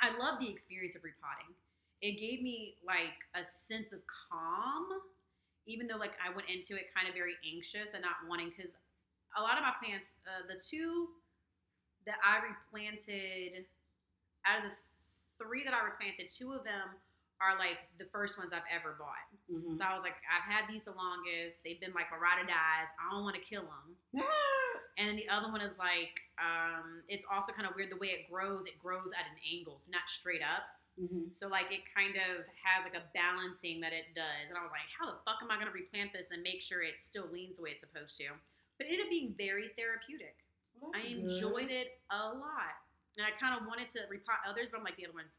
[0.00, 1.52] I love the experience of repotting.
[2.00, 4.88] It gave me like a sense of calm
[5.68, 8.72] even though like I went into it kind of very anxious and not wanting because
[9.36, 11.12] a lot of my plants, uh, the two
[12.08, 13.68] that I replanted
[14.42, 14.74] out of the
[15.38, 16.98] three that I replanted, two of them
[17.42, 19.26] are like the first ones I've ever bought.
[19.50, 19.74] Mhm.
[19.76, 21.58] So I was like, I've had these the longest.
[21.66, 22.86] They've been like my ride or dies.
[23.02, 23.96] I don't want to kill them.
[25.00, 28.12] And then the other one is like, um, it's also kind of weird the way
[28.12, 28.68] it grows.
[28.68, 30.68] It grows at an angle, so not straight up.
[31.00, 31.32] Mhm.
[31.32, 34.52] So like it kind of has like a balancing that it does.
[34.52, 36.84] And I was like, how the fuck am I gonna replant this and make sure
[36.84, 38.36] it still leans the way it's supposed to?
[38.76, 40.36] But it ended up being very therapeutic.
[40.76, 41.88] Well, I enjoyed good.
[41.88, 42.76] it a lot.
[43.16, 45.32] And I kind of wanted to repot others, but I'm like, the other ones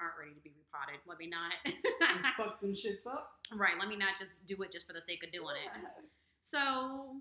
[0.00, 1.00] aren't ready to be repotted.
[1.06, 1.56] Let me not.
[2.36, 3.32] Fuck them shits up.
[3.52, 3.74] right.
[3.78, 5.70] Let me not just do it just for the sake of doing it.
[6.50, 7.16] So,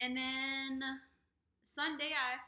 [0.00, 0.80] and then
[1.64, 2.38] Sunday, I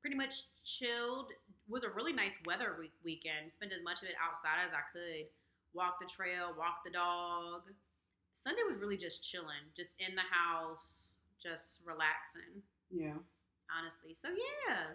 [0.00, 1.32] pretty much chilled.
[1.68, 3.50] Was a really nice weather week- weekend.
[3.52, 5.26] Spent as much of it outside as I could.
[5.74, 7.62] Walk the trail, walk the dog.
[8.44, 11.10] Sunday was really just chilling, just in the house,
[11.42, 12.62] just relaxing,
[12.94, 13.18] Yeah.
[13.66, 14.14] honestly.
[14.22, 14.94] So, yeah.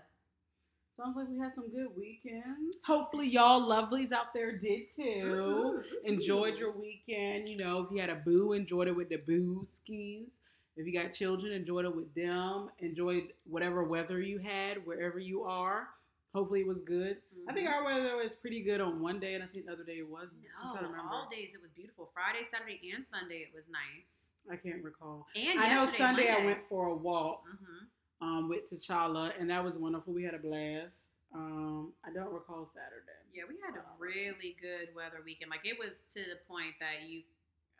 [1.01, 2.77] Sounds like we had some good weekends.
[2.85, 5.81] Hopefully, y'all lovelies out there did too.
[6.03, 7.49] Enjoyed your weekend.
[7.49, 10.29] You know, if you had a boo, enjoyed it with the boo skis.
[10.77, 12.69] If you got children, enjoyed it with them.
[12.79, 15.89] Enjoyed whatever weather you had wherever you are.
[16.35, 17.17] Hopefully, it was good.
[17.49, 17.73] I think Mhm.
[17.73, 20.07] our weather was pretty good on one day, and I think the other day it
[20.07, 20.43] wasn't.
[20.43, 21.11] No, trying to remember.
[21.11, 22.11] all days it was beautiful.
[22.13, 24.07] Friday, Saturday, and Sunday it was nice.
[24.51, 25.27] I can't recall.
[25.35, 27.87] And I know Sunday I went for a walk Mhm.
[28.21, 30.13] Um, with T'Challa, and that was wonderful.
[30.13, 30.95] We had a blast.
[31.33, 33.17] Um, I don't recall Saturday.
[33.33, 35.49] Yeah, we had a really good weather weekend.
[35.49, 37.21] Like it was to the point that you,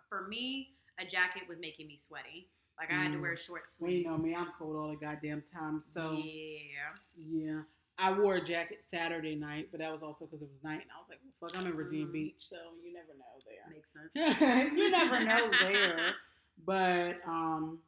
[0.10, 2.48] for me, a jacket was making me sweaty.
[2.80, 3.22] Like I had to Mm.
[3.22, 5.84] wear short Well, you know me, I'm cold all the goddamn time.
[5.94, 7.62] So yeah, yeah,
[8.00, 10.90] I wore a jacket Saturday night, but that was also because it was night, and
[10.90, 12.12] I was like, well, "Fuck, I'm in Virginia Mhm.
[12.14, 14.12] Beach, so you never know there." makes sense.
[14.78, 16.16] you never know there.
[16.66, 17.80] But um,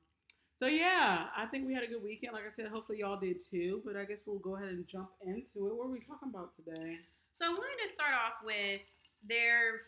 [0.63, 2.31] so yeah, I think we had a good weekend.
[2.31, 3.81] Like I said, hopefully y'all did too.
[3.83, 5.75] But I guess we'll go ahead and jump into it.
[5.75, 6.99] What are we talking about today?
[7.33, 8.79] So I wanted to start off with
[9.27, 9.81] there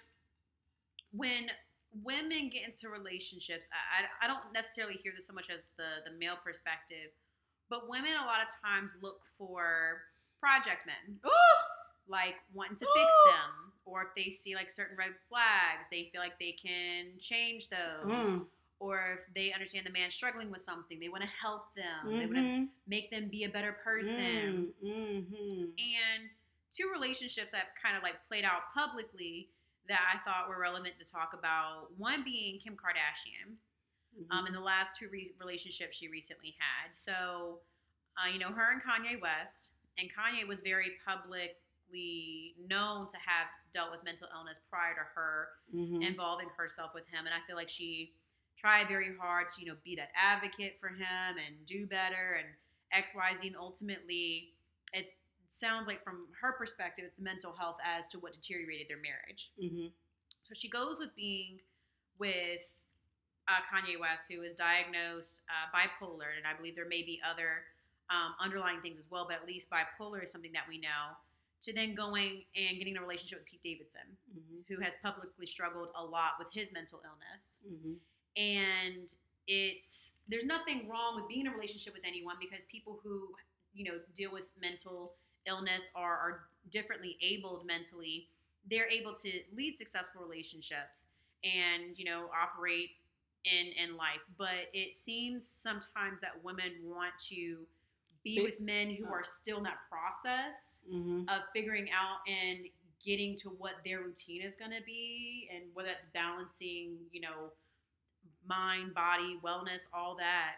[1.15, 1.47] when
[2.03, 3.69] women get into relationships.
[3.71, 7.15] I, I, I don't necessarily hear this so much as the the male perspective,
[7.69, 10.01] but women a lot of times look for
[10.41, 11.19] project men.
[12.07, 16.21] like wanting to fix them or if they see like certain red flags they feel
[16.21, 18.45] like they can change those Mm,
[18.79, 22.25] or if they understand the man struggling with something they want to help them they
[22.25, 25.63] want to make them be a better person mm, mhm.
[25.77, 26.29] and
[26.71, 29.49] two relationships that kind of like played out publicly
[29.87, 33.55] that i thought were relevant to talk about one being kim kardashian
[34.31, 36.95] um, in the last two re- relationships she recently had.
[36.95, 37.59] So,
[38.17, 43.47] uh, you know, her and Kanye West, and Kanye was very publicly known to have
[43.73, 46.01] dealt with mental illness prior to her Mhm.
[46.03, 48.13] involving herself with him, and I feel like she
[48.65, 52.47] tried very hard to, you know, be that advocate for him and do better and
[52.91, 54.53] X, Y, Z, and ultimately,
[54.91, 55.09] it
[55.49, 59.51] sounds like from her perspective, it's the mental health as to what deteriorated their marriage.
[59.61, 59.91] Mhm.
[60.43, 61.59] So she goes with being
[62.17, 62.61] with
[63.47, 67.67] uh, Kanye West, who is diagnosed uh, bipolar, and I believe there may be other
[68.09, 71.13] um, underlying things as well, but at least bipolar is something that we know.
[71.61, 74.65] To then going and getting a relationship with Pete Davidson, Mhm.
[74.67, 77.99] who has publicly struggled a lot with his mental illness, Mhm.
[78.37, 79.13] And
[79.47, 83.29] it's there's nothing wrong with being in a relationship with anyone because people who
[83.73, 85.13] you know deal with mental
[85.47, 88.27] illness or are differently abled mentally.
[88.69, 91.07] They're able to lead successful relationships
[91.43, 92.91] and you know operate
[93.45, 94.21] in in life.
[94.37, 97.57] But it seems sometimes that women want to
[98.23, 101.29] be with men who are still in that process Mhm.
[101.29, 102.67] of figuring out and
[103.03, 107.51] getting to what their routine is going to be and whether that's balancing you know
[108.47, 110.55] mind body wellness all that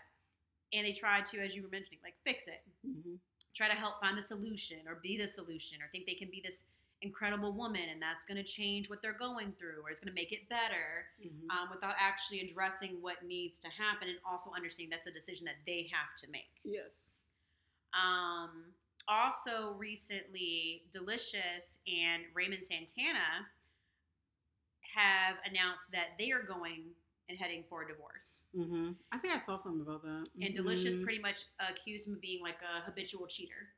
[0.73, 3.17] and they try to as you were mentioning like fix it Mhm.
[3.54, 6.41] try to help find the solution or be the solution or think they can be
[6.41, 6.65] this
[7.02, 10.13] incredible woman and that's going to change what they're going through or it's going to
[10.15, 11.50] make it better Mhm.
[11.52, 15.58] um, without actually addressing what needs to happen and also understanding that's a decision that
[15.65, 17.10] they have to make Yes.
[17.93, 18.73] um,
[19.10, 23.47] also, recently, Delicious and Raymond Santana
[24.82, 26.93] have announced that they are going
[27.30, 28.42] and heading for a divorce.
[28.56, 30.28] hmm I think I saw something about that.
[30.42, 31.04] And Delicious Mhm.
[31.04, 33.74] pretty much accused him of being like a habitual cheater.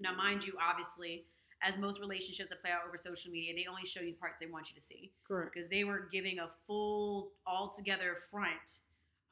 [0.00, 1.26] Now, mind you, obviously,
[1.62, 4.36] as most relationships that play out over social media, they only show you the parts
[4.38, 8.80] they want you to see correct because they were giving a full, altogether front.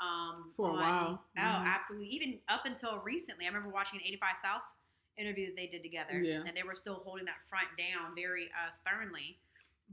[0.00, 1.24] Um, For a while.
[1.38, 1.66] Oh, Mhm.
[1.66, 2.08] absolutely.
[2.08, 4.62] Even up until recently, I remember watching an 85 South
[5.16, 6.42] interview that they did together, Yeah.
[6.44, 9.38] and they were still holding that front down very uh, sternly,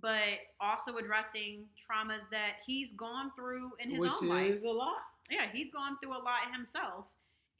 [0.01, 4.51] but also addressing traumas that he's gone through in his which own life.
[4.55, 4.97] is a lot.
[5.29, 7.05] Yeah, he's gone through a lot himself,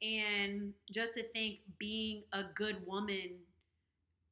[0.02, 3.30] and just to think being a good woman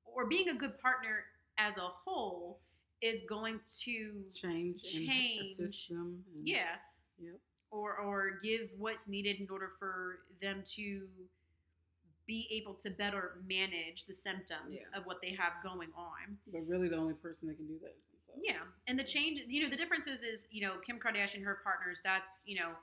[0.05, 1.25] or being a good partner
[1.59, 2.61] as a whole
[3.03, 5.59] is going to Change, Change.
[5.61, 6.25] and assist them.
[6.35, 6.77] and- yeah
[7.21, 7.39] Yep.
[7.71, 11.07] or or give what's needed in order for them to
[12.29, 14.99] be able to better manage the symptoms Yeah.
[14.99, 16.39] of what they have going on.
[16.53, 18.43] But really, the only person that can do that is themselves.
[18.45, 21.59] Yeah, and the change, you know, the difference is, is you know, Kim Kardashian, her
[21.65, 22.75] partners, that's you know,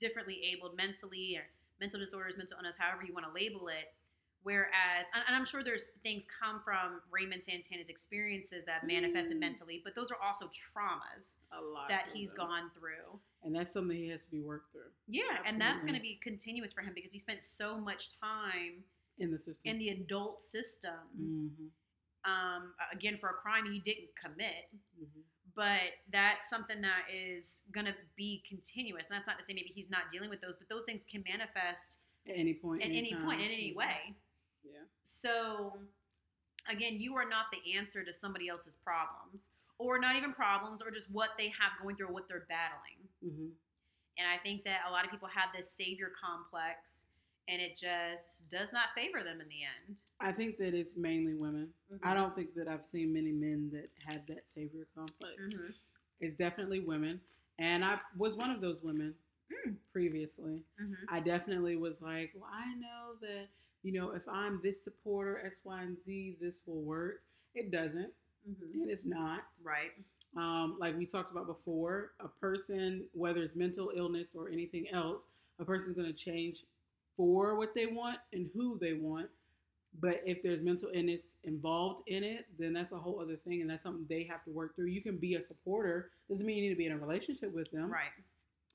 [0.00, 1.46] differently abled mentally or
[1.80, 3.94] mental disorders, mental illness, however you want to label it.
[4.42, 9.40] Whereas, and I'm sure there's things come from Raymond Santana's experiences that manifested Mm.
[9.40, 12.38] mentally, but those are also traumas A lot that he's them.
[12.38, 13.18] gone through.
[13.44, 16.18] And that's something he has to be worked through Yeah, and that's going to be
[16.22, 18.82] continuous for him because he spent so much time
[19.18, 19.62] in the system.
[19.64, 20.98] in the adult system.
[21.16, 21.68] hmm
[22.24, 25.20] Um, again, for a crime he didn't commit, hmm
[25.56, 29.06] but that's something that is going to be continuous.
[29.08, 31.22] And that's not to say maybe he's not dealing with those, but those things can
[31.30, 34.16] manifest At any point, at any point, in any way.
[34.64, 34.80] Yeah.
[35.04, 35.78] So,
[36.68, 39.46] again, you are not the answer to somebody else's problems,
[39.78, 42.98] or not even problems, or just what they have going through or what they're battling.
[43.24, 43.46] Hmm
[44.18, 47.04] And I think that a lot of people have this savior complex,
[47.48, 49.96] and it just does not favor them in the end.
[50.20, 51.68] I think that it's mainly women.
[52.02, 55.34] I don't think that I've seen many men that had that savior complex.
[55.38, 55.70] hmm
[56.20, 57.20] It's definitely women,
[57.58, 59.14] and I was one of those women
[59.66, 59.76] Mm.
[59.92, 60.62] previously.
[60.78, 63.48] hmm I definitely was like, well, I know that
[63.82, 67.22] you know if I'm this supporter X, Y, and Z, this will work.
[67.54, 68.12] It doesn't,
[68.46, 69.42] hmm and it's not.
[69.62, 69.92] Right.
[70.36, 75.22] Um, like we talked about before, a person, whether it's mental illness or anything else,
[75.60, 76.58] a person's going to change
[77.16, 79.28] for what they want and who they want.
[80.00, 83.70] But if there's mental illness involved in it, then that's a whole other thing, and
[83.70, 84.86] that's something they have to work through.
[84.86, 87.70] You can be a supporter; doesn't mean you need to be in a relationship with
[87.70, 87.92] them.
[87.92, 88.10] Right.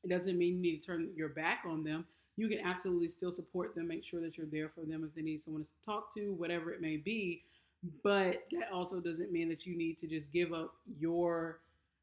[0.05, 2.05] It doesn't mean you need to turn your back on them.
[2.37, 5.21] You can absolutely still support them, make sure that you're there for them if they
[5.21, 7.43] need someone to talk to, whatever it may be.
[8.03, 11.59] But that also doesn't mean that you need to just give up your.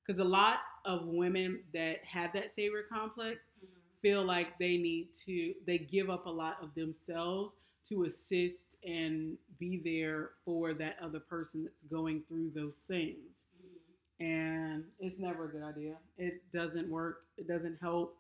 [0.06, 3.72] Because a lot of women that have that savior complex mm-hmm.
[4.00, 7.54] feel like they need to, they give up a lot of themselves
[7.88, 13.16] to assist and be there for that other person that's going through those things
[13.60, 14.24] mm-hmm.
[14.24, 15.94] and it's never a good idea.
[16.18, 17.22] It doesn't work.
[17.36, 18.16] It doesn't help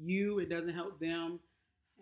[0.00, 0.38] you.
[0.38, 1.38] It doesn't help them,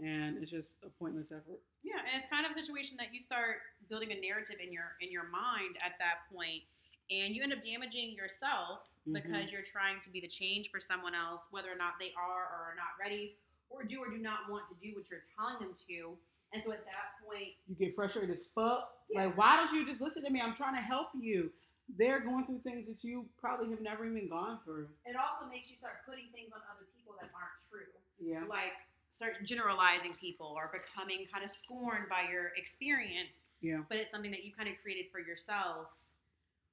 [0.02, 1.60] and it's just a pointless effort.
[1.82, 3.56] Yeah, and it's kind of a situation that you start
[3.88, 6.62] building a narrative in your in your mind at that point,
[7.10, 9.14] and you end up damaging yourself Mhm.
[9.14, 12.44] because you're trying to be the change for someone else, whether or not they are
[12.44, 13.36] or are not ready,
[13.70, 16.18] or do or do not want to do what you're telling them to.
[16.52, 19.06] And so at that point, You get frustrated as fuck.
[19.08, 19.26] Yeah.
[19.26, 20.40] Like, why don't you just listen to me?
[20.40, 21.52] I'm trying to help you.
[21.96, 24.88] They're going through things that you probably have never even gone through.
[25.06, 27.86] it also makes you start putting things on other people that aren't true.
[28.18, 28.44] Yeah.
[28.44, 28.74] Like
[29.20, 33.44] start generalizing people or becoming kind of scorned by your experience.
[33.60, 33.80] Yeah.
[33.88, 35.88] But it's something that you kind of created for yourself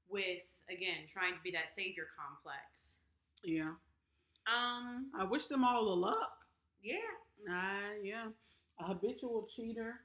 [0.10, 0.40] with
[0.72, 2.64] again trying to be that savior complex.
[3.44, 3.76] Yeah.
[4.48, 6.32] Um I wish them all the luck.
[6.82, 6.96] yeah.
[7.50, 8.28] Uh, yeah.
[8.80, 9.96] A habitual cheater.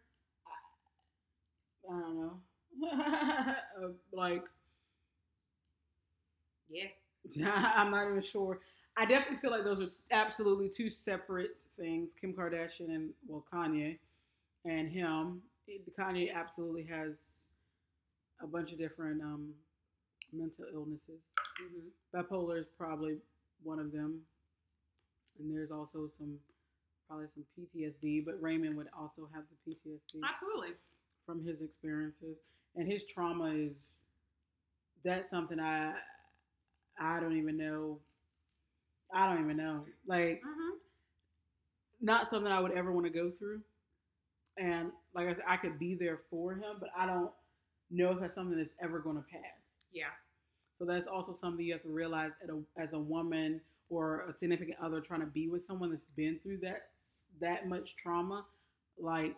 [1.89, 2.41] I, I don't know.
[3.83, 4.45] Uh, like,
[6.69, 6.89] Yeah.
[7.77, 8.61] I'm not even sure.
[8.97, 12.11] I definitely feel like those are absolutely two separate things.
[12.21, 13.99] Kim Kardashian and well Kanye
[14.65, 15.43] and him.
[15.99, 17.17] Kanye absolutely has
[18.43, 19.51] a bunch of different um,
[20.33, 21.21] mental illnesses.
[21.63, 22.17] Mm-hmm.
[22.19, 23.17] Bipolar is probably
[23.63, 24.21] one of them,
[25.39, 26.35] and there's also some
[27.09, 28.25] probably some PTSD.
[28.25, 30.75] But Raymond would also have the PTSD Absolutely.
[31.25, 32.39] from his experiences
[32.77, 33.77] and his trauma is
[35.05, 35.95] that's something I
[37.01, 37.99] I don't even know.
[39.15, 39.85] I don't even know.
[40.07, 40.77] Like Mm-hmm.
[42.01, 43.61] not something I would ever want to go through.
[44.59, 47.31] And like I said, I could be there for him, but I don't
[47.91, 49.41] know if that's something that's ever going to pass.
[49.93, 50.13] Yeah.
[50.79, 54.35] So that's also something you have to realize at a, as a woman or a
[54.35, 56.89] significant other trying to be with someone that's been through that
[57.41, 58.45] that much trauma.
[58.99, 59.37] Like,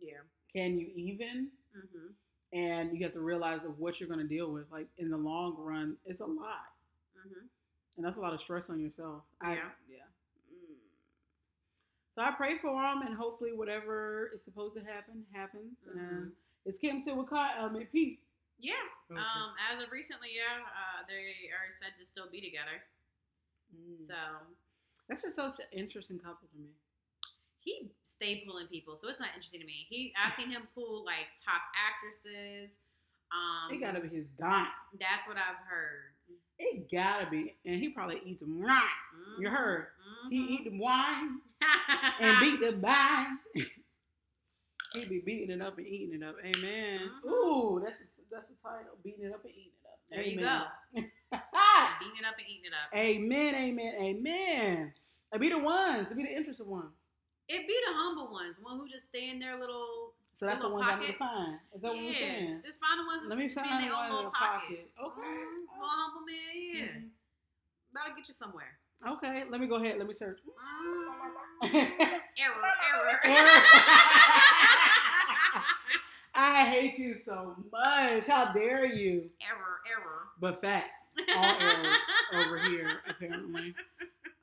[0.00, 0.20] Yeah.
[0.52, 1.48] can you even?
[1.76, 2.08] Mm-hmm.
[2.52, 4.64] and you have to realize of what you're going to deal with.
[4.72, 6.66] Like in the long run, it's a lot,
[7.16, 7.46] Mm-hmm.
[7.96, 9.22] And that's a lot of stress on yourself.
[9.40, 9.70] I, Yeah.
[9.88, 10.08] yeah.
[10.52, 10.76] Mm.
[12.14, 15.76] So I pray for him, and hopefully, whatever is supposed to happen happens.
[15.94, 16.32] And
[16.66, 17.64] is Kim still with Kyle?
[17.66, 18.20] Um, and Pete?
[18.60, 18.74] Yeah.
[19.10, 19.18] Okay.
[19.18, 22.82] Um, as of recently, yeah, uh, they are said to still be together.
[23.74, 24.06] Mm.
[24.06, 24.18] So
[25.08, 26.70] That's just such an interesting couple to me.
[27.60, 29.86] he stayed pulling people, so it's not interesting to me.
[29.88, 32.70] He I've seen him pull like top actresses.
[33.32, 34.66] Um, It gotta be his dime.
[34.98, 36.12] That's what I've heard.
[36.62, 38.80] It gotta be, and he probably eat them wine.
[39.38, 39.86] You heard?
[40.28, 40.50] He Mhm.
[40.50, 41.40] eat the wine
[42.20, 43.26] and beat the by.
[44.92, 46.36] he be beating it up and eating it up.
[46.44, 47.10] Amen.
[47.24, 47.30] Mhm.
[47.30, 48.98] Ooh, that's a, that's the title.
[49.02, 49.98] Beating it up and eating it up.
[50.10, 50.64] There you go.
[52.00, 52.94] Beating it up and eating it up.
[52.94, 53.54] amen.
[53.54, 53.94] Amen.
[53.98, 54.92] Amen.
[55.32, 56.08] It be the ones.
[56.10, 56.92] It be the interested ones.
[57.48, 60.12] It be the humble ones, the one who just stay in their little.
[60.40, 61.58] So that's the ones I need to find.
[61.76, 62.62] Is that what you're yeah, saying?
[62.64, 64.88] just find the ones Let that me find in their one own little pocket.
[64.88, 64.88] pocket.
[64.96, 65.20] Okay.
[65.20, 66.96] Mm, little humble man, yeah.
[67.92, 68.80] That'll get you somewhere.
[69.06, 69.98] Okay, let me go ahead.
[69.98, 70.38] Let me search.
[70.40, 73.20] Mm, error, error.
[73.22, 73.62] Error.
[76.34, 78.24] I hate you so much.
[78.26, 79.28] How dare you?
[79.44, 80.28] error, error.
[80.40, 81.04] But facts.
[81.36, 81.98] All errors
[82.32, 83.74] over here, apparently.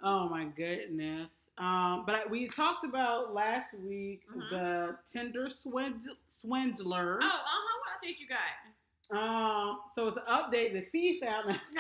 [0.03, 1.29] Oh my goodness.
[1.57, 4.49] Um, but I, we talked about last week Mhm.
[4.51, 7.19] the Tinder swindl- swindler.
[7.21, 7.79] Oh, uh huh.
[7.83, 9.17] What update you got?
[9.17, 11.59] Um, so it's an update that Fee found.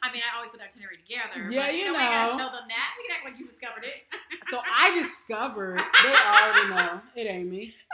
[0.00, 1.50] I mean, I always put that itinerary together.
[1.50, 2.90] Yeah, but, you you know, we gotta tell them that.
[2.96, 4.04] We can act like you discovered it.
[4.50, 7.74] so I discovered they already know it ain't me.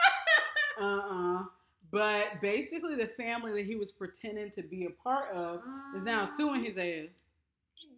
[0.81, 1.43] Uh uh
[1.93, 5.61] But basically, the family that he was pretending to be a part of
[5.97, 7.11] is now suing his ass.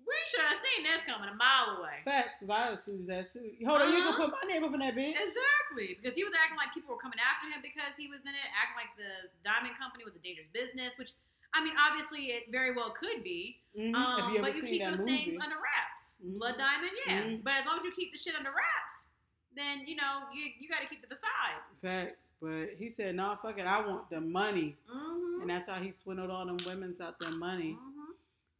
[0.07, 2.01] We should have seen this coming a mile away.
[2.07, 3.43] Facts, because I would sue his ass too.
[3.67, 4.15] Hold on, you Uh-huh.
[4.15, 5.19] gonna put my name up in that bitch?
[5.19, 8.31] Exactly, because he was acting like people were coming after him because he was in
[8.31, 10.95] it, acting like the diamond company was a dangerous business.
[10.95, 11.11] Which,
[11.53, 13.59] I mean, obviously it very well could be.
[13.75, 13.95] Mhm.
[13.99, 15.35] Um, Have you ever but you keep that those movie?
[15.35, 16.15] things under wraps.
[16.23, 16.39] Mhm.
[16.39, 17.21] Blood diamond, yeah.
[17.27, 17.43] Mhm.
[17.43, 19.11] But as long as you keep the shit under wraps,
[19.59, 21.59] then you know you you got to keep the facade.
[21.83, 22.23] Facts.
[22.41, 24.77] But he said, nah, fuck it, I want the money.
[24.93, 25.41] Mm-hmm.
[25.41, 27.79] And that's how he swindled all them women's out their money.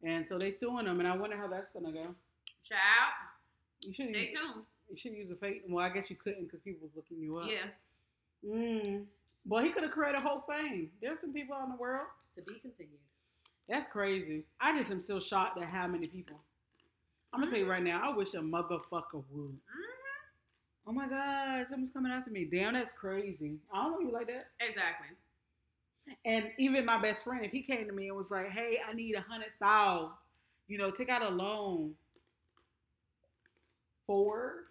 [0.03, 0.07] Mm-hmm.
[0.07, 2.15] And so they suing him, and I wonder how that's gonna go.
[2.67, 3.13] Child,
[3.81, 4.65] You should stay use, tuned.
[4.89, 5.63] you shouldn't use a fake.
[5.67, 7.47] Well, I guess you couldn't because people was looking you up.
[7.49, 7.67] Yeah,
[8.47, 9.05] Mm.
[9.47, 10.89] Well, he could have created a whole thing.
[11.01, 12.07] There's some people out in the world.
[12.35, 12.99] to be continued.
[13.67, 14.43] That's crazy.
[14.61, 16.39] I just am still shocked at how many people.
[17.33, 17.99] I'm gonna tell you right now.
[18.03, 19.51] I wish a motherfucker would.
[19.51, 20.87] Mm-hmm.
[20.87, 22.45] Oh my God, someone's coming after me.
[22.45, 23.57] Damn, that's crazy.
[23.73, 24.49] I don't know you like that.
[24.59, 25.07] Exactly.
[26.25, 28.93] And even my best friend, if he came to me and was like, "Hey, I
[28.93, 30.11] need a hundred thousand,
[30.67, 31.93] you know, take out a loan
[34.05, 34.65] for,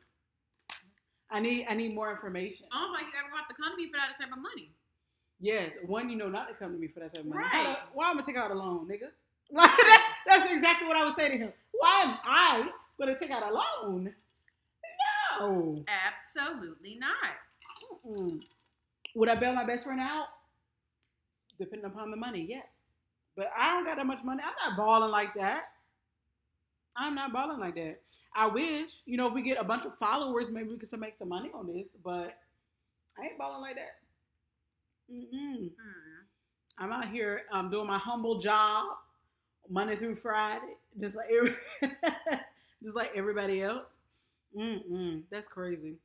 [1.31, 3.99] I need, I need more information." I don't think you ever want the company for
[3.99, 4.71] that type of money.
[5.41, 7.43] Yes, one, you know, not to come to me for that type of money.
[7.53, 7.77] Right.
[7.77, 9.11] The- why am I gonna take out a loan, nigga?
[9.53, 11.53] Like that's that's exactly what I would say to him.
[11.71, 12.69] Why am I
[12.99, 14.13] gonna take out a loan?
[15.39, 15.85] No.
[15.87, 17.37] Absolutely not.
[18.05, 18.41] Mm-mm.
[19.15, 20.27] Would I bail my best friend out?
[21.59, 22.67] Depending upon the money, yes.
[23.37, 24.43] But I don't got that much money.
[24.45, 25.65] I'm not balling like that.
[26.97, 28.01] I'm not balling like that.
[28.35, 30.99] I wish, you know, if we get a bunch of followers, maybe we could still
[31.01, 31.89] make some money on this.
[32.05, 32.37] But
[33.19, 33.97] I ain't balling like that.
[35.13, 35.65] Mm-mm.
[35.65, 35.71] Mm.
[36.79, 38.87] I'm out here um, doing my humble job
[39.71, 41.57] Monday through Friday, just like every,
[42.83, 43.85] just like everybody else.
[44.57, 45.97] Mm-mm, that's crazy.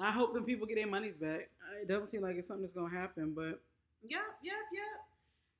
[0.00, 1.50] I hope the people get their monies back.
[1.62, 3.60] Uh, It doesn't seem like it's something that's gonna happen, but
[4.06, 4.96] Yep, yep, yep.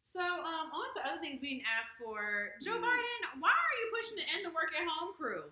[0.09, 2.57] So, um, on to other things being asked for.
[2.65, 2.81] Joe.
[2.81, 5.51] Biden, why are you pushing to end the work at home crew?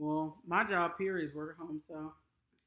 [0.00, 2.10] well, my job period is work at home, so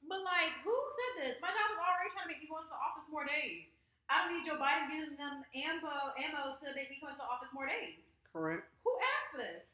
[0.08, 1.36] But like, who said this?
[1.44, 3.72] My job is already trying to make me go into the office more days.
[4.08, 7.28] I don't need Joe Biden giving them ammo, ammo to make me come into the
[7.28, 8.06] office more days.
[8.30, 8.70] correct.
[8.86, 9.68] Who asked for this?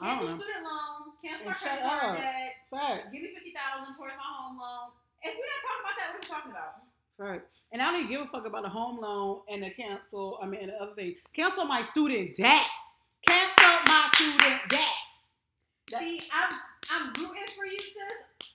[0.00, 0.40] I don't Cancel know.
[0.40, 4.56] student loans, cancel my credit card debt, Fact, give me fifty thousand towards my home
[4.60, 4.92] loan.
[5.26, 6.72] If we're not talking about that, what are we talking about?
[7.18, 7.46] Fact.
[7.72, 10.38] And I don't even give a fuck about the home loan and the cancel.
[10.42, 11.16] I mean, and the other thing.
[11.34, 12.64] Cancel my student debt.
[13.26, 14.80] Cancel my student debt.
[15.90, 16.50] That- See, I'm
[16.90, 18.02] I'm rooting for you, sis.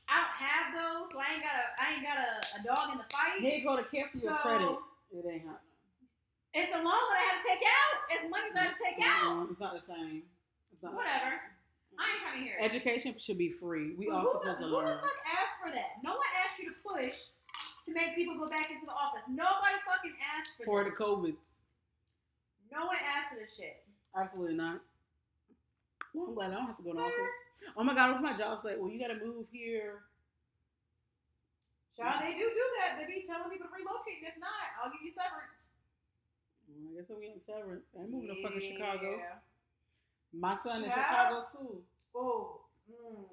[0.07, 2.91] I don't have those, so I ain't got a I ain't got a, a dog
[2.91, 3.39] in the fight.
[3.39, 4.67] You go to cancel your credit.
[5.11, 5.71] It ain't happening.
[6.53, 7.95] It's a loan that I have to take out.
[8.11, 9.47] It's money that I have to take out.
[9.47, 10.23] Mm, It's not the same.
[10.73, 11.39] It's not Whatever.
[11.99, 12.63] I ain't trying to hear it.
[12.63, 13.95] Education should be free.
[13.95, 14.99] We But all who, supposed the, to who the learn.
[14.99, 15.99] fuck asked for that?
[16.03, 17.15] No one asked you to push
[17.85, 19.25] to make people go back into the office.
[19.29, 20.99] Nobody fucking asked for, For the this.
[20.99, 21.35] COVID.
[22.71, 23.83] No one asked for this shit.
[24.15, 24.79] Absolutely not.
[26.13, 27.07] Well, I'm glad I don't have to go to Sir.
[27.07, 27.35] office.
[27.77, 28.75] Oh my god, what's my job like?
[28.79, 30.03] Well, you gotta move here.
[31.95, 32.97] Child, they do do that.
[32.99, 34.23] They be telling people to relocate.
[34.23, 35.59] and If not, I'll give you severance.
[36.67, 37.85] Well, I guess I'm getting severance.
[37.95, 39.19] I ain't moving to fucking Chicago.
[40.31, 41.83] My son in Chicago school.
[42.15, 43.27] Oh, mm.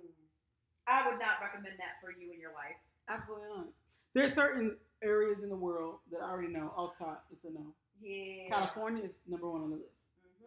[0.90, 2.78] I would not recommend that for you in your life.
[3.06, 3.70] Absolutely not.
[4.14, 6.72] There's certain areas in the world that I already know.
[6.76, 7.66] Off top, it's a no.
[8.02, 8.48] Yeah.
[8.48, 9.88] California is number one on the list.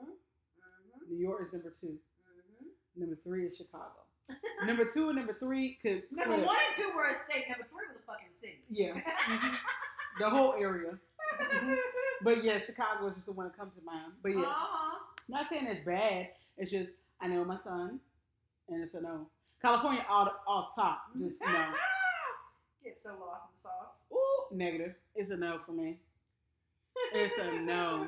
[0.01, 0.11] Mm-hmm.
[0.11, 1.13] Mm-hmm.
[1.13, 1.87] New York is number two.
[1.97, 2.99] Mm-hmm.
[3.01, 3.91] Number three is Chicago.
[4.65, 6.47] number two and number three could Number flip.
[6.47, 7.45] one and two were a state.
[7.49, 8.59] Number three was a fucking city.
[8.69, 8.93] Yeah,
[10.19, 10.97] the whole area.
[11.41, 11.75] Mhm.
[12.23, 14.13] But yeah, Chicago is just the one that comes to mind.
[14.21, 14.97] But yeah, Uh-huh.
[15.27, 16.29] not saying it's bad.
[16.57, 16.89] It's just
[17.19, 17.99] I know my son,
[18.69, 19.27] and it's a no.
[19.61, 21.47] California all off top, just no.
[22.83, 23.93] Get so lost in the sauce.
[24.11, 24.95] Ooh, negative.
[25.15, 25.99] It's a no for me.
[27.13, 28.07] It's a no.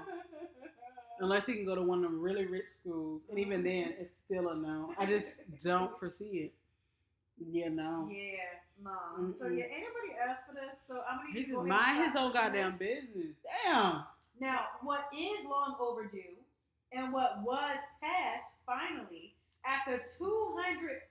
[1.19, 3.67] Unless he can go to one of them really rich schools, and even mm-hmm.
[3.67, 4.93] then, it's still a no.
[4.97, 6.53] I just don't foresee it.
[7.39, 8.09] Yeah, no.
[8.11, 8.37] Yeah,
[8.83, 8.91] no.
[9.37, 9.57] So Mm-mm.
[9.57, 10.77] yeah, anybody asked for this?
[10.87, 13.35] So I'm gonna He just to go ahead and mind his own goddamn business.
[13.65, 14.03] Damn.
[14.39, 16.37] Now, what is long overdue
[16.91, 21.01] and what was passed finally, after 200,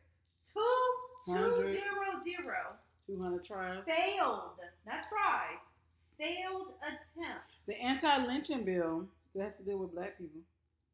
[0.52, 1.78] two, Hundred.
[1.78, 2.81] 200 Two
[3.20, 3.84] hundred trials.
[3.84, 5.62] failed, not tries,
[6.18, 10.40] failed attempts The anti-lynching bill that has to deal with black people.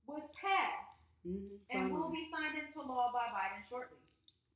[0.07, 0.95] was passed
[1.27, 1.59] Mm-hmm.
[1.75, 3.99] and will be signed into law by Biden shortly.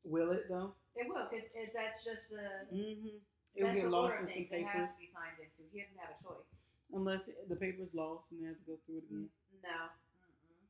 [0.04, 0.72] Will it though?
[0.94, 1.44] It will, because
[1.74, 3.18] that's just the Mm-hmm.
[3.58, 5.60] It will that's get the lost in some papers has to be signed into.
[5.74, 6.54] He doesn't have a choice.
[6.94, 9.28] unless the paper's lost and they have to go through it again.
[9.60, 9.90] No.
[9.90, 10.62] Mm-mm.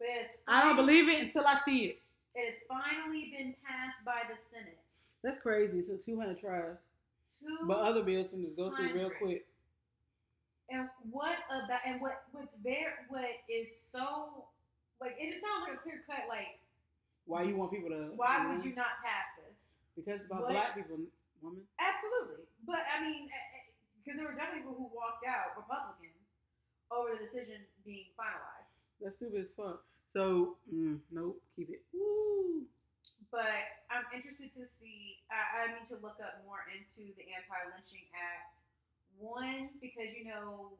[0.00, 1.96] But it has I don't believe it until I see it.
[2.34, 4.83] It has finally been passed by the Senate.
[5.24, 5.80] That's crazy.
[5.80, 6.76] It took two hundred tries,
[7.40, 9.48] Two but other bills can just go through real quick.
[10.68, 14.44] And what about and what what's very what is so
[15.00, 16.60] like it just sounds like a clear cut like
[17.24, 18.12] Why you want people to?
[18.20, 19.72] why would you not pass this?
[19.96, 20.52] Because it's about What?
[20.52, 21.00] black people,
[21.40, 21.64] woman.
[21.80, 23.32] Absolutely, but I mean
[24.04, 26.20] because there were definitely people who walked out Republicans
[26.92, 28.68] over the decision being finalized.
[29.00, 29.80] That's stupid as fuck.
[30.12, 31.80] So, mm, nope, keep it.
[31.96, 32.68] Woo.
[34.14, 35.18] Interested to see.
[35.26, 38.54] I, I need to look up more into the Anti-Lynching Act.
[39.18, 40.78] One, because you know,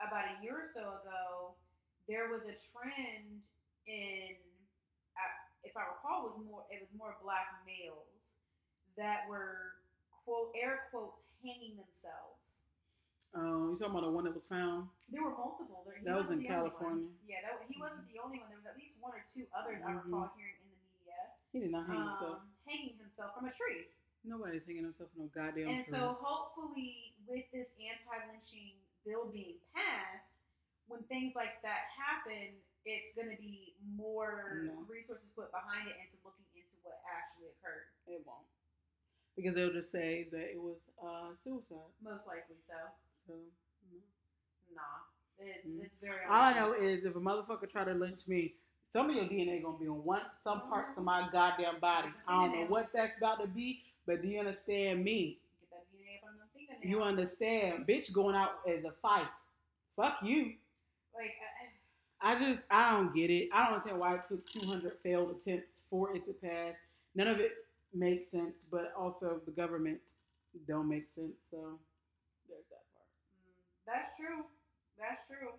[0.00, 1.52] about a year or so ago,
[2.08, 3.44] there was a trend
[3.84, 4.32] in,
[5.60, 8.08] if I recall, was more it was more black males
[8.96, 9.76] that were
[10.24, 12.40] quote air quotes hanging themselves.
[13.36, 14.88] Um, you talking about the one that was found?
[15.12, 15.84] There were multiple.
[15.84, 17.12] There, That was in California.
[17.28, 18.48] Yeah, that, he wasn't the only one.
[18.48, 20.04] There was at least one or two others I Mhm.
[20.08, 21.20] recall hearing in the media.
[21.52, 22.42] He did not hang himself.
[22.70, 23.90] Hanging himself from a tree.
[24.22, 25.90] Nobody's hanging himself from no goddamn And tree.
[25.90, 30.30] And so hopefully with this anti-lynching bill being passed,
[30.86, 32.54] when things like that happen,
[32.86, 34.86] it's going to be more No.
[34.86, 37.90] resources put behind it into looking into what actually occurred.
[38.06, 38.46] it won't.
[39.34, 41.90] Because they'll just say that it was uh, suicide.
[42.02, 42.78] Most likely so.
[43.26, 43.34] So,
[43.90, 43.98] no.
[44.78, 45.10] Nah.
[45.42, 45.84] It's, Mhm.
[45.84, 48.54] it's very all I know is if a motherfucker try to lynch me,
[48.92, 50.70] some of your DNA gonna be on one some mm-hmm.
[50.70, 52.08] parts of my goddamn body.
[52.26, 55.38] I don't know what that's about to be, but do you understand me?
[55.60, 56.90] Get that DNA up on them fingernails.
[56.90, 57.86] You understand?
[57.86, 59.28] Bitch going out as a fight.
[59.96, 60.54] Fuck you.
[61.14, 61.34] Like,
[62.20, 63.48] I, I just I don't get it.
[63.52, 66.74] I don't understand why it took 200 failed attempts for it to pass.
[67.14, 67.52] None of it
[67.94, 69.98] makes sense, but also the government
[70.66, 71.34] don't make sense.
[71.50, 71.78] So
[72.48, 73.06] there's that part.
[73.38, 74.44] mm, that's true.
[74.98, 75.54] That's true.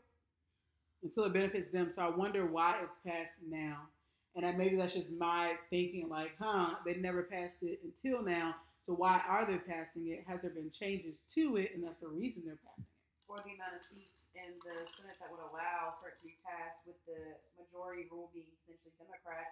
[1.03, 1.91] Until it benefits them.
[1.93, 3.89] So I wonder why it's passed now.
[4.35, 8.55] And that maybe that's just my thinking, like, huh, they never passed it until now.
[8.85, 10.23] So why are they passing it?
[10.29, 11.75] Has there been changes to it?
[11.75, 13.27] And that's the reason they're passing it.
[13.27, 16.39] Or the amount of seats in the Senate that would allow for it to be
[16.47, 19.51] passed with the majority rule being potentially Democrat.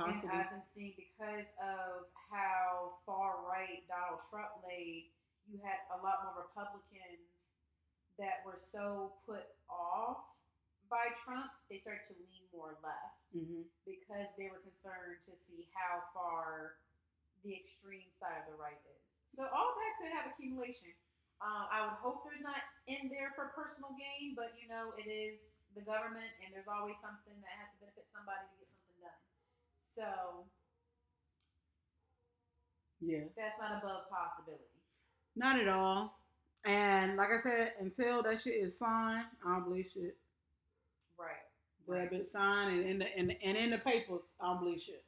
[0.00, 0.32] And Possibly.
[0.32, 5.12] I've been seeing because of how far right Donald Trump laid,
[5.48, 7.32] you had a lot more Republicans
[8.20, 10.35] that were so put off
[10.88, 15.68] by Trump, they started to lean more left hmm because they were concerned to see
[15.74, 16.78] how far
[17.44, 19.02] the extreme side of the right is.
[19.34, 20.90] So all that could have accumulation.
[21.44, 25.06] Um, I would hope there's not in there for personal gain, but you know it
[25.06, 25.38] is
[25.76, 29.22] the government, and there's always something that has to benefit somebody to get something done.
[29.92, 30.08] So
[33.04, 34.64] yeah, that's not above possibility.
[35.36, 36.16] Not at all.
[36.64, 40.16] And like I said, until that shit is signed, I don't believe shit.
[41.88, 45.04] That bitch signed and in the and, and in the papers, I don't believe shit.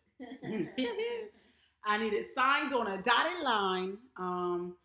[1.85, 3.99] I need it signed on a dotted line.
[4.17, 4.77] Um,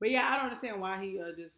[0.00, 1.56] but yeah, I don't understand why he uh, just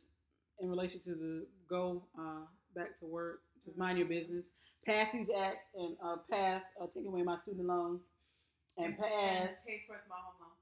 [0.61, 4.45] in relation to the go uh, back to work, just mind your business,
[4.85, 8.01] pass these acts and uh, pass uh, take away my student loans
[8.79, 9.09] and pass.
[9.09, 10.57] and pay towards my home loan.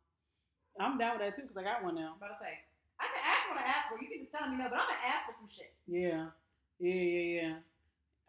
[0.78, 2.14] I'm down with that too because I got one now.
[2.14, 2.54] I'm about to say
[3.00, 3.98] I can ask what I ask for.
[4.02, 5.74] You can just tell me no, but I'm gonna ask for some shit.
[5.86, 6.30] Yeah,
[6.78, 7.54] yeah, yeah, yeah.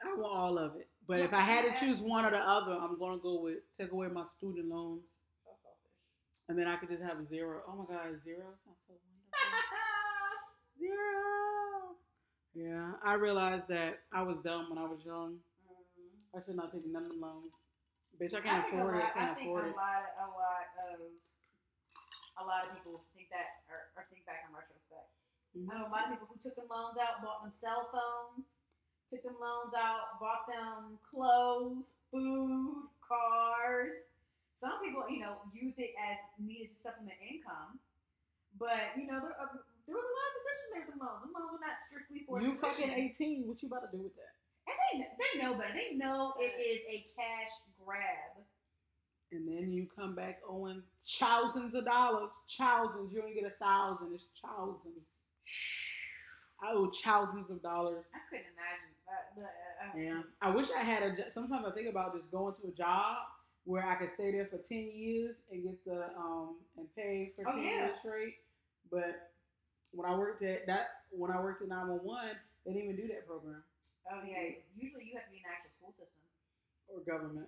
[0.03, 0.87] I want all of it.
[1.07, 3.91] But if I had to choose one or the other, I'm gonna go with take
[3.91, 5.03] away my student loans,
[5.43, 5.91] So selfish.
[6.47, 7.61] and then I could just have zero.
[7.67, 9.59] Oh my God, zero sounds so wonderful.
[10.79, 11.97] zero.
[12.55, 15.37] Yeah, I realized that I was dumb when I was young.
[15.65, 16.37] Mm.
[16.37, 17.53] I should not take none of the loans.
[18.19, 19.05] Bitch, I can't think afford a it.
[19.05, 19.77] I can't I think afford a it.
[19.79, 20.99] lot, a lot of,
[22.39, 25.07] a lot of people think that, or, or think back in retrospect.
[25.55, 25.71] Mhm.
[25.71, 28.43] I know a lot of people who took the loans out, bought them cell phones,
[29.09, 33.97] took them loans out, bought them clothes, food, cars.
[34.61, 37.79] Some people, you know, used it as needed to supplement income.
[38.57, 39.49] But you know, there, uh,
[39.87, 41.21] there was a lot of decisions made with the loans.
[41.25, 43.45] The loans were not strictly for You fucking tuition.
[43.45, 43.47] 18.
[43.47, 44.33] What you about to do with that?
[44.69, 45.73] and they they know better.
[45.73, 47.49] They know it is a cash
[47.81, 48.45] grab.
[49.31, 50.81] And then you come back owing
[51.19, 52.29] thousands of dollars.
[52.57, 53.13] Thousands.
[53.13, 54.09] You only get a thousand.
[54.13, 55.05] It's thousands.
[56.61, 58.03] I owe thousands of dollars.
[58.11, 61.31] I couldn't imagine uh, Yeah, I wish I had a.
[61.33, 63.17] Sometimes I think about just going to a job
[63.65, 67.47] where I could stay there for ten years and get the um and pay for
[67.47, 67.85] Oh, ten yeah.
[67.85, 68.35] years straight.
[68.91, 69.31] But
[69.91, 72.31] when I worked at that, when I worked at nine one one,
[72.65, 73.63] they didn't even do that program
[74.11, 74.57] Oh yeah.
[74.77, 76.23] Usually you have to be in the actual school system.
[76.89, 77.47] or government,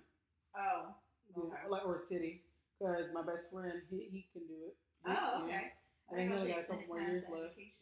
[0.54, 0.94] Oh.
[1.34, 2.42] yeah, like or city.
[2.78, 4.74] Because my best friend, he, he can do it.
[5.06, 5.42] Oh, Yeah.
[5.44, 5.64] okay.
[6.10, 7.54] I think he know only got a couple more years left.
[7.54, 7.81] Education.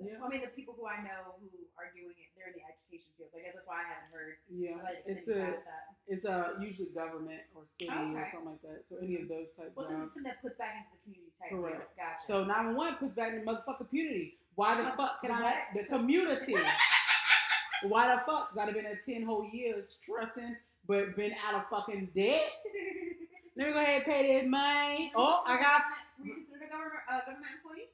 [0.00, 0.16] Yeah.
[0.24, 3.12] I mean, the people who I know who are doing it, they're in the education
[3.20, 3.28] field.
[3.36, 5.84] I guess that's why I haven't heard Yeah, it's extending the past that.
[6.08, 8.80] it's a usually government or city or something like that.
[8.88, 10.16] So any of those type Well, jobs.
[10.16, 11.52] something that puts back into the community type.
[11.52, 11.84] Correct.
[11.92, 12.00] deal.
[12.00, 12.24] Gotcha.
[12.26, 14.40] So 911 puts back in the motherfucking community.
[14.56, 15.68] Why the Uh, fuck can the I?
[15.76, 16.56] The community.
[17.84, 18.50] Why the fuck?
[18.50, 22.48] 'Cause I'd have been at 10 whole years stressing, but been out of fucking debt.
[23.56, 25.12] Let me go ahead and pay this money.
[25.16, 25.82] Oh, I got.
[26.18, 27.88] Were you considered a government uh, government employee?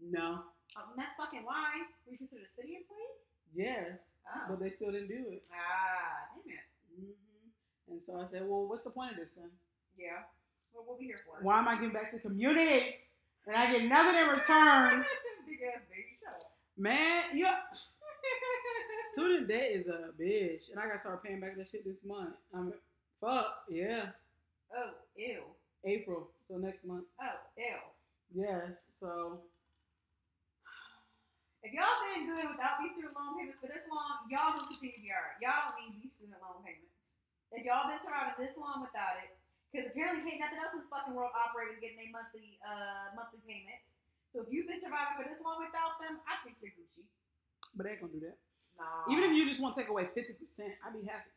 [0.00, 0.42] No.
[0.78, 1.82] Oh, and that's fucking why.
[2.06, 3.18] Were you considered a city employee?
[3.50, 3.98] Yes.
[4.30, 4.54] Oh.
[4.54, 5.42] But they still didn't do it.
[5.50, 6.66] ah, damn it.
[6.94, 9.50] hmm And so I said, well, what's the point of this then?
[9.98, 10.22] Yeah.
[10.72, 11.44] Well, we'll be here for it.
[11.44, 12.94] Why am I giving back to the community?
[13.46, 15.02] And I get nothing in return.
[15.48, 16.52] Big ass baby, shut up.
[16.76, 17.58] Man, yeah.
[19.14, 20.70] Student debt is a bitch.
[20.70, 22.36] And I gotta start paying back that shit this month.
[22.54, 22.72] I'm
[23.20, 24.14] fuck, yeah.
[24.76, 25.42] oh, ew.
[25.84, 26.28] April.
[26.46, 27.04] So next month.
[27.20, 28.42] Oh, ew.
[28.44, 28.68] Yes.
[29.00, 29.40] So
[31.66, 34.94] If y'all been good without these student loan payments for this long, y'all gonna continue
[34.94, 35.38] to be alright.
[35.42, 36.94] Y'all don't need these student loan payments.
[37.50, 39.34] If y'all been surviving this long without it,
[39.68, 43.10] because apparently can't nothing else in this fucking world operate and getting their monthly uh
[43.18, 43.90] monthly payments.
[44.30, 47.02] So if you've been surviving for this long without them, I think you're Gucci.
[47.74, 48.38] but they ain't gonna do that.
[48.78, 49.10] Nah.
[49.10, 51.32] Even if you just want to take away fifty percent, I'd be happy.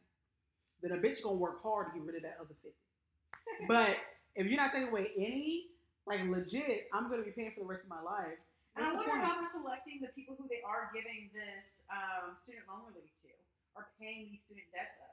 [0.86, 2.78] Then a bitch gonna work hard to get rid of that other fifty.
[3.68, 3.98] But
[4.38, 5.74] if you're not taking away any,
[6.06, 8.38] like legit, I'm gonna be paying for the rest of my life.
[8.76, 12.64] And I wonder how they're selecting the people who they are giving this um, student
[12.72, 13.32] loan relief to,
[13.76, 15.12] or paying these student debts of.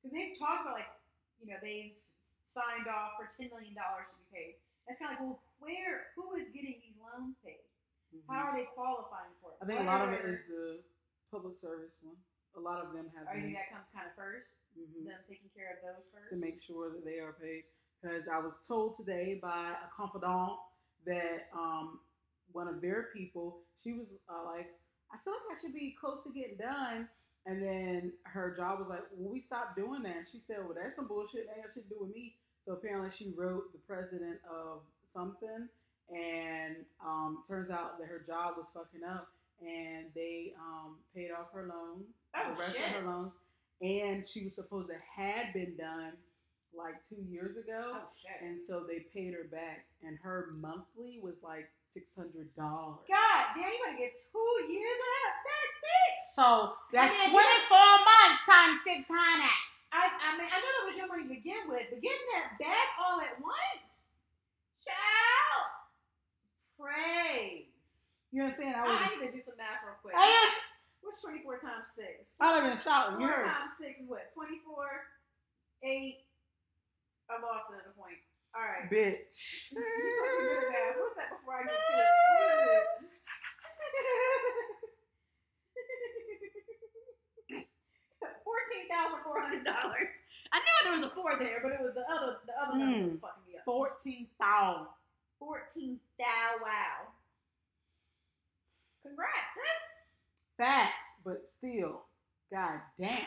[0.00, 0.88] Because they've talked about like,
[1.44, 1.92] you know, they've
[2.48, 4.54] signed off for ten million dollars to be paid.
[4.88, 7.60] And it's kind of like, well, where, who is getting these loans paid?
[8.08, 8.24] Mhm.
[8.24, 9.60] How are they qualifying for it?
[9.60, 10.80] I think a lot of it is the
[11.28, 12.16] public service one.
[12.56, 14.48] A lot of them have Or you think that comes kind of first?
[14.72, 16.32] mhm, Them taking care of those first.
[16.32, 17.68] to make sure that they are paid.
[18.00, 20.56] Because I was told today by a confidant
[21.04, 22.00] that um,
[22.52, 24.68] one of their people, she was uh, like,
[25.12, 27.08] I feel like I should be close to getting done.
[27.46, 30.16] And then her job was like, well, we stopped doing that.
[30.16, 31.46] And She said, well, that's some bullshit.
[31.48, 32.34] That got shit to do with me.
[32.66, 34.80] So apparently she wrote the president of
[35.14, 35.68] something.
[36.10, 39.28] And um, turns out that her job was fucking up.
[39.60, 42.04] And they um, paid off her loans,
[42.36, 42.84] Oh, the rest shit.
[42.96, 43.32] of her loans.
[43.80, 46.12] And she was supposed to had been done
[46.76, 47.92] like two years ago.
[47.96, 48.46] Oh shit.
[48.46, 49.86] And so they paid her back.
[50.04, 52.56] And her monthly was like $600.
[52.56, 56.20] God damn, you gotta get two years of that, that bitch.
[56.36, 56.46] So
[56.92, 59.08] that's I mean, I 24 months times 600.
[59.88, 62.60] I, I mean, I know that was your money to begin with, but getting that
[62.60, 64.04] back all at once,
[64.84, 65.64] child,
[66.76, 67.72] praise.
[68.30, 68.76] You understand?
[68.76, 69.00] I I, was.
[69.00, 70.12] I need to do some math real quick.
[70.12, 70.28] I.
[71.00, 72.36] What's 24 times 6?
[72.42, 73.22] I live in shouting.
[73.22, 73.48] You 4 heard?
[73.48, 74.28] times 6 is what?
[74.34, 74.60] 24,
[75.88, 76.20] 8.
[77.32, 78.20] I'm lost another point.
[78.58, 78.90] All right.
[78.90, 79.70] Bitch.
[79.70, 80.98] You're supposed to be good at math.
[80.98, 82.10] What's that before I get to it?
[82.10, 82.90] What is it?
[88.42, 90.10] Fourteen thousand four hundred dollars.
[90.50, 92.98] I know there was a four there, but it was the other the other number
[92.98, 93.64] that was fucking me up.
[93.64, 94.90] 14,000.
[95.38, 97.14] Fourteen thou wow.
[99.06, 99.82] Congrats, sis.
[100.58, 102.10] Facts, but still.
[102.50, 103.22] God damn.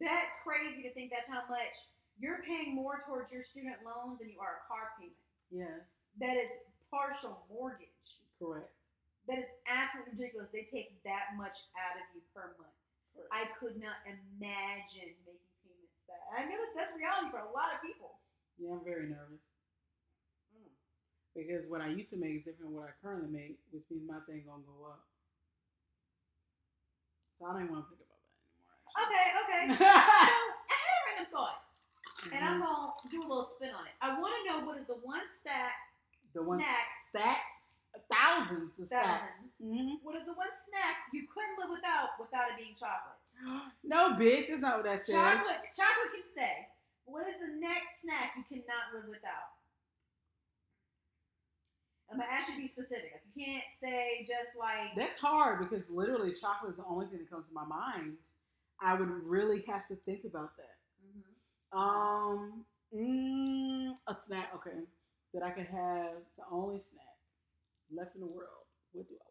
[0.00, 1.76] That's crazy to think that's how much
[2.20, 5.16] you're paying more towards your student loans than you are a car payment.
[5.48, 5.88] Yes.
[6.20, 6.52] That is
[6.92, 8.20] partial mortgage.
[8.36, 8.68] Correct.
[9.24, 10.52] That is absolutely ridiculous.
[10.52, 12.76] They take that much out of you per month.
[13.16, 13.32] Correct.
[13.32, 16.20] I could not imagine making payments that.
[16.36, 18.20] I know that that's reality for a lot of people.
[18.60, 19.40] Yeah, I'm very nervous.
[20.52, 20.68] Mm.
[21.32, 24.04] Because what I used to make is different than what I currently make, which means
[24.04, 25.08] my thing gonna go up.
[27.40, 28.84] So I don't even want to think about that anymore.
[29.08, 29.62] Okay, okay.
[29.80, 31.69] so I had a random thought,
[32.28, 33.96] and I'm gonna do a little spin on it.
[34.00, 35.72] I want to know what is the one stack
[36.34, 37.64] the one snack stacks,
[38.12, 39.56] thousands of thousands.
[39.58, 43.18] hmm What is the one snack you couldn't live without without it being chocolate?
[43.82, 45.16] No, bitch, that's not what that says.
[45.16, 46.56] Chocolate, chocolate can stay.
[47.08, 49.56] What is the next snack you cannot live without?
[52.10, 53.12] I'm gonna ask you to be specific.
[53.14, 57.18] Like, You can't say just like That's hard because literally chocolate is the only thing
[57.18, 58.18] that comes to my mind.
[58.82, 60.79] I would really have to think about that.
[61.72, 62.64] Um,
[62.94, 64.50] mm, a snack.
[64.56, 64.78] Okay,
[65.34, 67.16] that I could have the only snack
[67.94, 68.66] left in the world.
[68.92, 69.26] What do I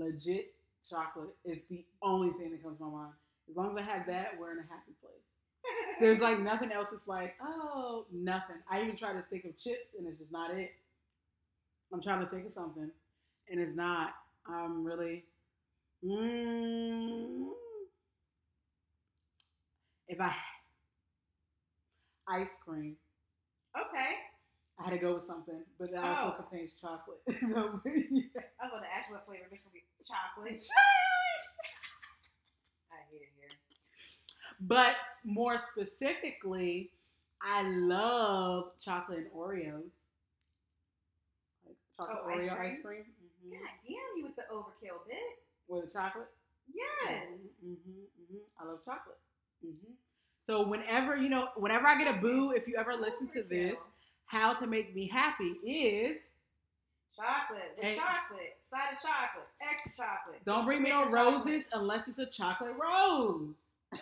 [0.00, 0.12] want?
[0.14, 0.54] Legit
[0.88, 3.12] chocolate is the only thing that comes to my mind.
[3.50, 5.22] As long as I have that, we're in a happy place.
[6.00, 6.88] There's like nothing else.
[6.92, 8.56] It's like oh, nothing.
[8.70, 10.70] I even try to think of chips, and it's just not it.
[11.92, 12.90] I'm trying to think of something,
[13.50, 14.10] and it's not.
[14.46, 15.24] I'm really.
[16.04, 17.48] Mm,
[20.08, 20.32] if I
[22.28, 22.96] ice cream,
[23.76, 24.14] okay.
[24.78, 26.42] I had to go with something, but that also Oh.
[26.42, 27.18] contains chocolate.
[27.26, 27.48] so, yeah.
[27.48, 27.80] I was
[28.70, 29.46] about to ask what flavor.
[29.50, 30.60] Bitch, gonna be chocolate.
[32.92, 33.48] I hate it here.
[34.60, 36.90] But more specifically,
[37.40, 39.90] I love chocolate and Oreos.
[41.96, 42.72] Chocolate Oh, ice Oreo cream?
[42.72, 43.04] ice cream.
[43.46, 43.50] Mhm.
[43.52, 45.16] God damn you with the overkill, bit.
[45.68, 46.28] With the chocolate.
[46.72, 47.30] Yes.
[47.62, 49.18] hmm hmm I love chocolate.
[49.62, 49.70] Hmm
[50.46, 53.76] So whenever you know, whenever I get a boo, if you ever listen to this,
[54.26, 56.18] how to make me happy is
[57.16, 57.74] Chocolate.
[57.80, 58.56] The And- chocolate.
[58.68, 59.46] Side of chocolate.
[59.62, 60.44] Extra chocolate.
[60.44, 61.44] don't bring me no Extra chocolate.
[61.46, 63.54] roses unless it's a chocolate rose.
[63.92, 63.96] I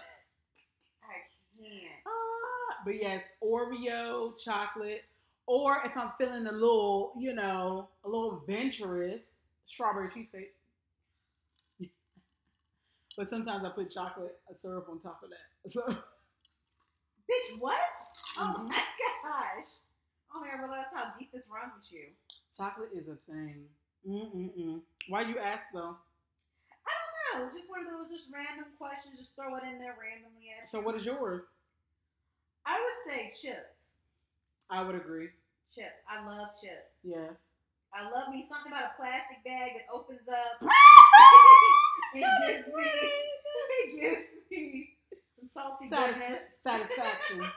[1.56, 2.02] can't.
[2.06, 5.04] Ah, but yes, Oreo chocolate,
[5.46, 9.20] or if I'm feeling a little, you know, a little adventurous,
[9.68, 10.52] strawberry cheesecake.
[13.16, 15.70] But sometimes I put chocolate syrup on top of that.
[15.72, 15.80] So
[17.24, 17.78] Bitch, what?
[18.38, 18.68] Oh Mhm.
[18.68, 18.84] my
[19.24, 19.70] gosh.
[20.30, 22.12] I don't think I realized how deep this runs with you.
[22.56, 23.66] chocolate is a thing.
[24.06, 24.82] Mm-mm-mm.
[25.08, 25.96] Why you ask though?
[26.84, 27.56] I don't know.
[27.56, 29.18] Just one of those just random questions.
[29.18, 30.84] Just throw it in there randomly at So you.
[30.84, 31.42] what is yours?
[32.66, 33.88] I would say chips.
[34.68, 35.28] I would agree.
[35.74, 36.00] Chips.
[36.08, 37.00] I love chips.
[37.02, 37.32] Yes.
[37.94, 40.58] I love me something about a plastic bag that opens up.
[42.14, 42.84] it gives me.
[42.84, 44.98] It gives me
[45.38, 46.42] some salty Satis- goodness.
[46.62, 47.40] satisfaction.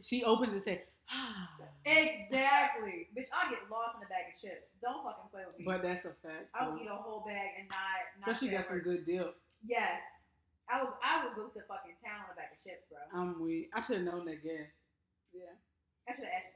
[0.00, 1.50] She opens and say, ah.
[1.84, 3.28] Exactly, bitch.
[3.34, 4.70] I'll get lost in a bag of chips.
[4.80, 5.66] Don't fucking play with me.
[5.66, 6.54] But that's a fact.
[6.54, 6.80] I'll though.
[6.80, 7.98] eat a whole bag and not.
[8.22, 9.36] not Especially say a got some good dip.
[9.66, 10.00] Yes,
[10.70, 10.94] I would.
[11.02, 13.02] I would go to fucking town on a bag of chips, bro.
[13.10, 13.68] I'm weak.
[13.74, 14.70] I should have known that guess.
[15.34, 15.54] Yeah.
[16.06, 16.55] I should have asked you,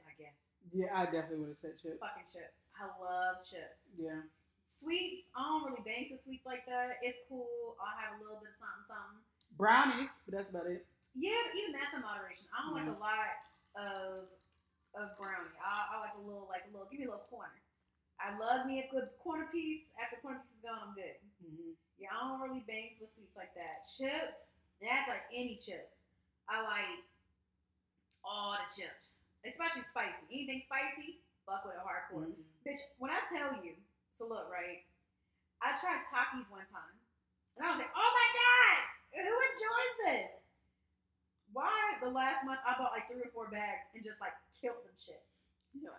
[0.71, 1.99] Yeah, I definitely would have said chips.
[1.99, 2.67] Fucking chips.
[2.79, 3.91] I love chips.
[3.99, 4.23] Yeah.
[4.71, 5.27] Sweets.
[5.35, 6.97] I don't really bang to sweets like that.
[7.03, 7.75] It's cool.
[7.77, 9.19] I'll have a little bit of something, something.
[9.59, 10.87] Brownies, but that's about it.
[11.11, 12.47] Yeah, but even that's in moderation.
[12.55, 13.35] I don't like a lot
[13.75, 14.31] of
[14.95, 15.55] of brownie.
[15.59, 16.87] I, I like a little, like a little.
[16.87, 17.59] Give me a little corner.
[18.19, 19.91] I love me a good corner piece.
[19.99, 21.15] After corner piece is gone, I'm good.
[21.43, 23.87] hmm Yeah, I don't really bang with sweets like that.
[23.91, 25.99] Chips, that's like any chips.
[26.47, 27.03] I like
[28.23, 30.23] all the chips, especially spicy.
[30.29, 32.29] Anything spicy, fuck with it hardcore.
[32.29, 32.65] Mm-hmm.
[32.65, 33.77] Bitch, when I tell you,
[34.17, 34.85] so look, right?
[35.61, 36.95] I tried Takis one time,
[37.57, 38.77] and I was like, oh my god,
[39.13, 40.31] who enjoys this?
[41.51, 44.79] Why the last month I bought like three or four bags and just like killed
[44.87, 45.31] them shits.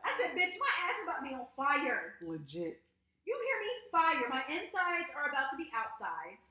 [0.05, 2.21] I said, bitch, my ass is about to be on fire.
[2.21, 2.81] legit.
[3.25, 3.73] You hear me?
[3.89, 4.27] Fire.
[4.29, 6.45] My insides are about to be outsides.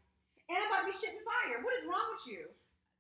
[0.49, 1.61] And I'm about to be shitting fire.
[1.61, 2.49] What is wrong with you?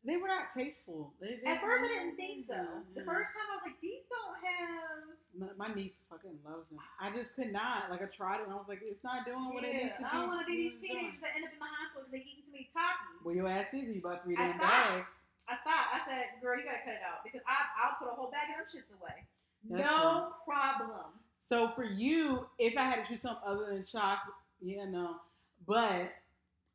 [0.01, 1.13] They were not tasteful.
[1.21, 2.57] They, they At first, I didn't think so.
[2.97, 4.97] The first time, I was like, these don't have.
[5.37, 6.81] My, my niece fucking loves them.
[6.97, 7.93] I just could not.
[7.93, 10.01] Like I tried it, and I was like, it's not doing what it needs Yeah,
[10.01, 10.17] to I do.
[10.25, 11.13] don't want to be these doing.
[11.13, 13.21] teenagers that end up in the hospital because they eating too many Takis.
[13.21, 13.93] Well, your ass is.
[13.93, 15.05] You bought three I damn bags.
[15.45, 15.89] I stopped.
[15.93, 18.49] I said, girl, you gotta cut it out because I, I'll put a whole bag
[18.49, 19.21] of them shits away.
[19.69, 21.13] That's no problem.
[21.45, 24.33] So for you, if I had to choose something other than chocolate,
[24.65, 25.21] yeah, no.
[25.67, 26.09] But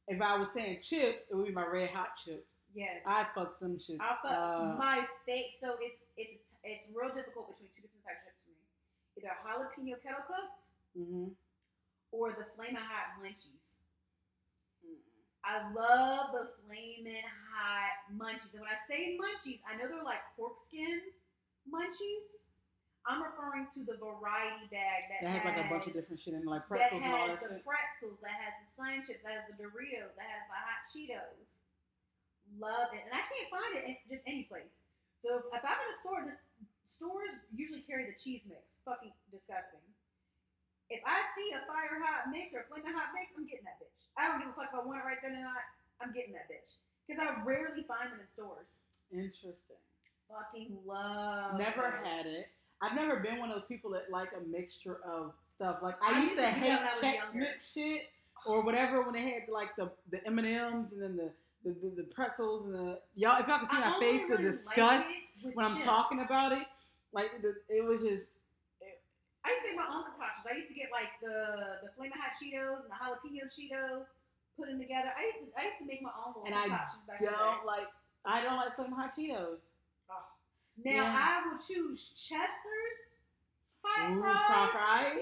[0.07, 2.47] if I was saying chips, it would be my red hot chips.
[2.77, 3.01] Yes.
[3.09, 3.97] I fuck some chips.
[4.05, 5.57] I'll fuck Uh, my face.
[5.57, 8.68] So it's it's it's real difficult between two different types of chips for me.
[9.16, 10.61] Either jalapeno kettle cooked
[10.93, 11.33] mhm.
[12.12, 13.64] or the flaming hot munchies.
[15.47, 17.24] I love the flaming
[17.55, 18.53] hot munchies.
[18.53, 21.01] And when I say munchies, I know they're like pork skin
[21.64, 22.45] munchies.
[23.07, 26.35] I'm referring to the variety bag that, That has like a bunch of different shit
[26.35, 27.64] in like that pretzels all has that the shit.
[27.64, 31.56] pretzels, that has the sun chips, that has the Doritos, that has the hot Cheetos.
[32.55, 34.70] Love it, and I can't find it in just any place.
[35.18, 36.38] So if, if I'm in a store, this
[36.86, 38.78] stores usually carry the cheese mix.
[38.86, 39.82] Fucking disgusting.
[40.88, 43.82] If I see a fire hot mix or a flaming hot mix, I'm getting that
[43.82, 43.90] bitch.
[44.14, 45.66] I don't give a fuck if I want it right then and not.
[45.99, 48.70] I'm getting that bitch because I rarely find them in stores.
[49.11, 49.80] Interesting.
[50.30, 51.59] Fucking love.
[51.59, 52.07] Never those.
[52.07, 52.49] had it.
[52.82, 55.78] I've never been one of those people that like a mixture of stuff.
[55.82, 57.34] Like I I, used to hate that when I was Chex.
[57.34, 58.03] Mix shit
[58.44, 61.30] or whatever when they had like the the M and M's and then the
[61.67, 63.41] the, the the pretzels and the y'all.
[63.43, 65.07] If y'all can see I my face, the disgust
[65.43, 66.62] like when I'm talking about it.
[67.12, 68.31] Like the, it was just
[69.43, 70.47] I used to make my own concoctions.
[70.47, 74.07] I used to get like the the flaming hot Cheetos and the jalapeno Cheetos,
[74.55, 75.11] put them together.
[75.11, 77.27] I used to I used to make my own little And I concoctions back in
[77.27, 77.91] don't like.
[78.25, 79.59] I don't like flaming hot Cheetos.
[80.85, 81.14] Now Yeah.
[81.19, 82.99] I will choose Chester's
[83.83, 84.71] hot Ooh, fries.
[84.71, 85.19] fries.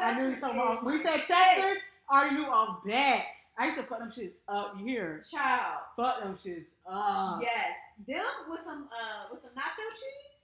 [0.00, 0.84] I knew you Chester talking about.
[0.84, 1.20] When said.
[1.20, 3.24] Chester's, I knew off bat.
[3.58, 4.76] I used to fuck them shits up.
[4.78, 5.22] Hear?
[5.30, 5.78] Child.
[5.96, 7.40] Fuck them shits up.
[7.42, 7.76] Yes.
[8.06, 10.40] Them with some uh with some nacho cheese.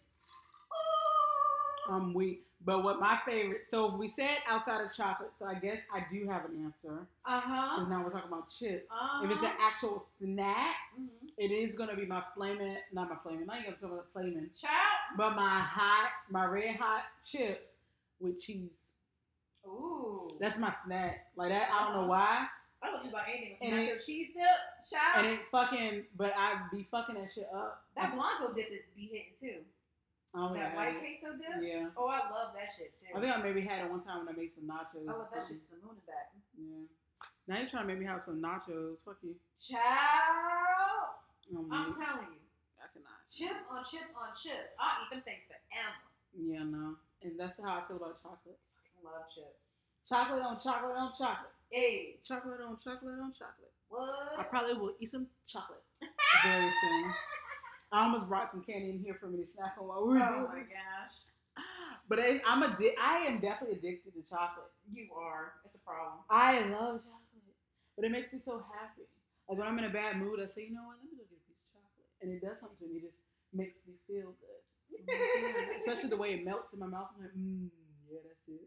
[0.73, 1.93] Oh.
[1.95, 2.45] I'm weak.
[2.65, 3.63] But what my favorite?
[3.71, 7.07] So we said outside of chocolate, so I guess I do have an answer.
[7.25, 7.87] Uh huh.
[7.89, 8.85] Now we're talking about chips.
[8.91, 9.25] Uh-huh.
[9.25, 11.31] If it's an actual snack, Mhm.
[11.39, 15.17] it is gonna be my flaming, not my flaming, not even talking about flaming, Child.
[15.17, 17.63] but my hot, my red hot chips
[18.21, 18.71] with cheese.
[19.67, 20.29] Ooh.
[20.39, 21.29] That's my snack.
[21.37, 22.47] Like that, I don't know why.
[22.83, 24.61] I don't know about anything with nacho it- cheese dip.
[24.89, 25.14] Child.
[25.16, 27.85] And it fucking, but I be fucking that shit up.
[27.97, 29.61] that blanco dip is be hitting too.
[30.33, 31.59] I don't think I That had white queso dip.
[31.61, 31.91] Yeah.
[31.97, 33.12] Oh, I love that shit too.
[33.12, 35.05] I think I maybe had it one time when I made some nachos.
[35.05, 36.33] I love that shit the moon back.
[36.57, 36.87] Yeah.
[37.49, 38.97] Now you're trying to make me have some nachos.
[39.05, 39.35] Fuck you.
[39.59, 41.18] Child.
[41.53, 42.41] Oh, I'm I'm telling you.
[42.78, 43.20] I cannot.
[43.28, 44.72] Chips on chips on chips.
[44.78, 46.01] I'll eat them things forever.
[46.33, 46.95] Yeah, no.
[47.22, 48.57] And that's how I feel about chocolate.
[48.57, 49.59] I love chips.
[50.11, 51.55] Chocolate on chocolate on chocolate.
[51.71, 53.71] Hey, Chocolate on chocolate on chocolate.
[53.89, 54.11] what?
[54.39, 55.87] I probably will eat some chocolate
[56.45, 57.05] very soon.
[57.95, 60.23] I almost brought some candy in here for me to snack on while we were
[60.23, 60.75] oh doing my this.
[60.75, 61.17] gosh.
[62.11, 64.67] But it's, I'm addi- I am definitely addicted to chocolate.
[64.91, 65.63] You are.
[65.63, 66.27] It's a problem.
[66.27, 67.55] I love chocolate,
[67.95, 69.07] but it makes me so happy.
[69.47, 71.23] Like when I'm in a bad mood, I say, you know what, let me go
[71.31, 72.99] get a piece of chocolate, and it does something to me.
[72.99, 73.19] It just
[73.55, 74.59] makes me feel good.
[74.91, 75.79] I'm like, yeah.
[75.79, 77.15] Especially the way it melts in my mouth.
[77.15, 77.71] I'm like, mmm,
[78.11, 78.67] yeah, that's it.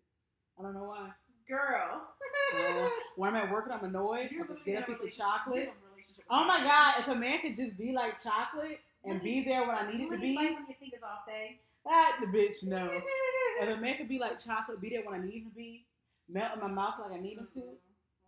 [0.55, 1.11] I don't know why.
[1.47, 2.07] Girl.
[2.55, 5.11] Uh, when I'm at work and I'm annoyed, You're I just get a piece of
[5.11, 5.55] chocolate.
[5.55, 8.21] you're in a relationship with Oh my god, if a man could just be like
[8.21, 11.25] chocolate and be there when I need it to be, like when your fingers off,
[11.27, 11.57] babe.
[11.85, 12.89] that the bitch no.
[13.61, 15.85] If a man could be like chocolate, be there when I need him to be,
[16.29, 17.59] melt in my mouth like I need him to.
[17.59, 17.77] Mm-mm.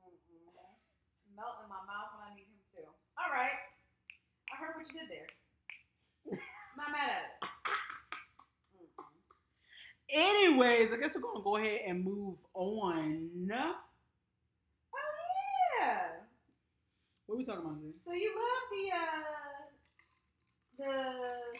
[0.05, 1.35] Mm-mm.
[1.35, 2.81] Melt in my mouth when I need him to.
[3.17, 3.57] All right.
[4.53, 5.29] I heard what you did there.
[6.77, 7.49] Not mad at it.
[10.09, 13.29] Anyways, I guess we're gonna go ahead and move on.
[13.53, 13.75] Oh
[15.81, 16.21] yeah.
[17.25, 17.97] What are we talking about today?
[17.97, 19.25] So you love the uh
[20.77, 20.91] the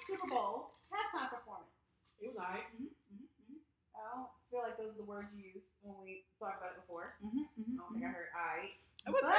[0.06, 1.74] Super Bowl halftime performance.
[2.22, 2.70] It was alright.
[2.78, 3.58] Mm-hmm,
[3.98, 6.82] I don't feel like those are the words you used when we talked about it
[6.86, 7.18] before.
[7.26, 8.76] mm-hmm, I don't think I heard I.
[9.08, 9.34] It was But-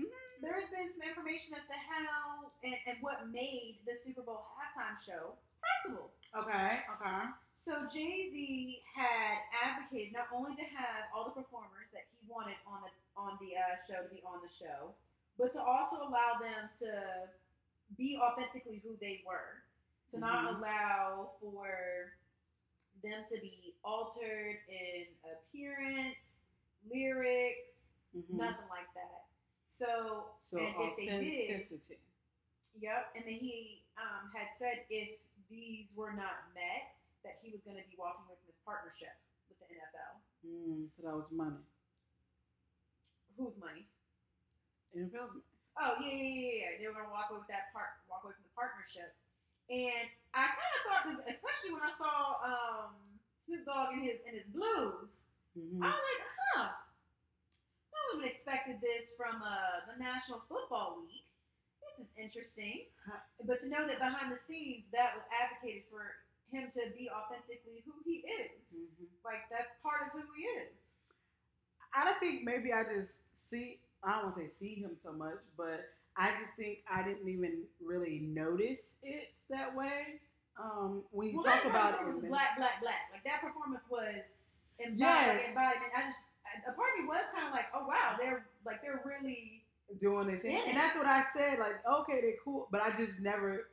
[0.00, 0.10] good.
[0.44, 4.44] There has been some information as to how and, and what made the Super Bowl
[4.52, 5.32] halftime show
[5.64, 6.12] possible.
[6.36, 6.84] Okay.
[6.92, 7.20] Okay.
[7.58, 12.56] So Jay Z had advocated not only to have all the performers that he wanted
[12.66, 14.92] on the on the uh, show to be on the show,
[15.38, 17.26] but to also allow them to
[17.96, 19.62] be authentically who they were.
[20.12, 20.58] To not Mhm.
[20.58, 22.12] allow for
[23.02, 26.36] them to be altered in appearance,
[26.88, 28.30] lyrics, Mhm.
[28.30, 29.26] nothing like that.
[29.66, 31.98] So, So and if they did, authenticity.
[32.78, 36.95] Yep, and then he um, had said if these were not met,
[37.26, 39.12] that he was going to be walking away from his partnership
[39.50, 40.14] with the NFL.
[40.46, 41.58] Mm, so that was money.
[43.36, 43.84] Whose money?
[44.96, 45.44] NFL's money.
[45.76, 46.70] Oh yeah, yeah, yeah, yeah.
[46.80, 49.12] They were going to walk away with that part, walk away from the partnership.
[49.68, 52.90] And I kind of thought, 'cause especially when I saw um,
[53.44, 55.20] Snoop Dogg in his in his blues,
[55.58, 55.82] Mhm.
[55.84, 56.22] I was like,
[56.54, 56.70] huh.
[56.76, 61.24] I wouldn't have expected this from uh, the National Football League.
[61.82, 62.88] This is interesting.
[63.04, 63.20] Huh.
[63.44, 67.82] But to know that behind the scenes, that was advocated for him to be authentically
[67.84, 68.74] who he is.
[68.74, 69.06] Mhm.
[69.24, 70.72] Like, that's part of who he is.
[71.94, 73.12] I don't think maybe I just
[73.50, 73.80] see.
[74.02, 77.28] I don't want to say see him so much, but I just think I didn't
[77.28, 80.20] even really notice it that way.
[80.58, 83.10] Um, when you Well, talk about it, was black, black, black.
[83.12, 84.24] Like, that performance was
[84.78, 85.48] embodied, Yes.
[85.48, 85.92] embodiment.
[85.94, 86.24] I just,
[86.66, 89.62] a part of me was kind of like, oh, wow, they're, like, they're really,
[90.00, 91.58] doing their thing, and that's what I said.
[91.58, 93.68] Like, okay, they're cool, but I just never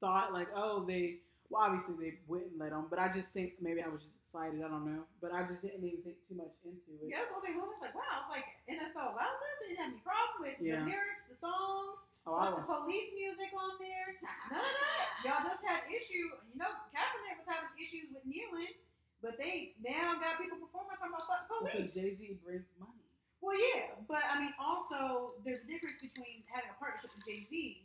[0.00, 1.18] thought like, oh, they.
[1.48, 4.60] Well, obviously they wouldn't let them, but I just think maybe I was just excited.
[4.60, 7.08] I don't know, but I just didn't even think too much into it.
[7.08, 7.56] yeah, I was like,
[7.96, 9.56] wow, it's like NFL allowed this.
[9.64, 10.84] They didn't have any problem with Yeah.
[10.84, 12.04] the lyrics, the songs.
[12.28, 14.12] Oh, I Put the police music on there.
[14.52, 15.08] None of that.
[15.24, 16.28] Y'all just had issue.
[16.52, 18.76] You know, Kaepernick was having issues with kneeling,
[19.24, 21.96] but they now got people performing talking about fucking Because.
[21.96, 23.00] Jay Z brings money.
[23.40, 27.48] Well, yeah, but I mean, also there's a difference between having a partnership with Jay
[27.48, 27.80] Z,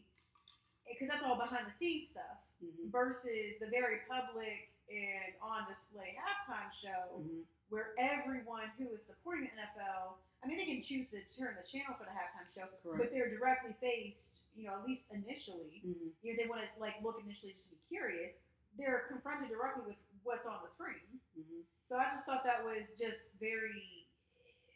[0.91, 2.91] because that's all behind the scenes stuff, Mm-hmm.
[2.95, 7.43] versus the very public and on display halftime show Mm-hmm.
[7.69, 11.65] where everyone who is supporting the NFL, I mean, they can choose to turn the
[11.65, 15.81] channel for the halftime show, but they're directly faced, you know, at least initially.
[15.83, 16.11] Mm-hmm.
[16.21, 18.33] You know, they want to like look initially just to be curious.
[18.77, 21.03] They're confronted directly with what's on the screen.
[21.35, 21.63] Mm-hmm.
[21.87, 24.07] So I just thought that was just very.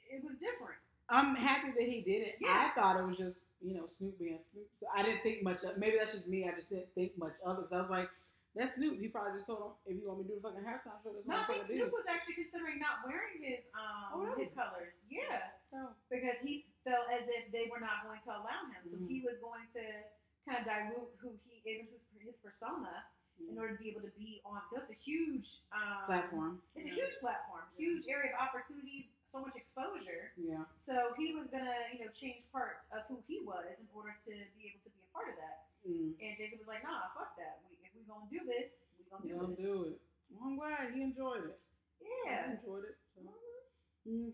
[0.10, 0.80] It was different.
[1.10, 2.36] I'm happy that he did it.
[2.40, 2.68] Yeah.
[2.68, 4.68] I thought it was just, you know, Snoop being Snoop.
[4.80, 6.46] So I didn't think much of Maybe that's just me.
[6.48, 7.66] I just didn't think much of it.
[7.70, 8.10] So I was like,
[8.56, 8.98] That's Snoop.
[9.02, 11.14] He probably just told him, if you want me to do the fucking halftime show,
[11.14, 11.98] that's No, I think Snoop do.
[11.98, 14.46] was actually considering not wearing his um Oh, really?
[14.46, 14.94] his colors.
[15.10, 15.94] Yeah, Oh.
[16.10, 19.10] because he felt as if they were not going to allow him, so Mhm.
[19.10, 19.84] he was going to
[20.48, 23.06] kind of dilute who he is and who's his persona
[23.38, 23.60] in Mm.
[23.62, 24.62] order to be able to be on.
[24.74, 26.62] That's a huge um, Platform.
[26.74, 27.86] It's a huge platform, Yeah.
[27.90, 30.34] huge area of opportunity, so much exposure.
[30.34, 30.66] Yeah.
[30.82, 34.32] So he was gonna, you know, change parts of who he was in order to
[34.58, 35.70] be able to be a part of that.
[35.86, 36.18] Mm.
[36.18, 37.62] And Jason was like, "Nah, fuck that.
[37.70, 39.98] We, if we gonna do this, we gonna do don't this." do it.
[40.34, 41.60] Well, I'm glad he enjoyed it.
[42.02, 42.58] I Yeah.
[42.58, 42.98] enjoyed it.
[43.14, 43.22] So.
[44.10, 44.34] Mhm.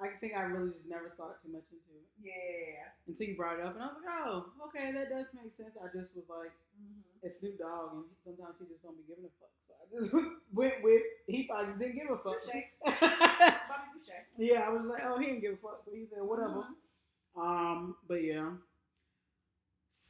[0.00, 2.92] I think I really just never thought too much into it Yeah.
[3.08, 5.72] until you brought it up, and I was like, oh, okay, that does make sense.
[5.80, 9.24] I just was like, hmm it's Snoop Dogg, and sometimes he just don't be giving
[9.24, 9.50] a fuck.
[9.66, 10.12] So I just
[10.52, 12.38] went with he probably just didn't give a fuck.
[12.44, 12.68] Touche.
[12.84, 14.20] Bobby Boucher.
[14.38, 15.80] yeah, I was like, oh, he didn't give a fuck.
[15.84, 16.62] So he said, whatever.
[16.68, 17.40] Mhm.
[17.40, 18.50] Um, but yeah.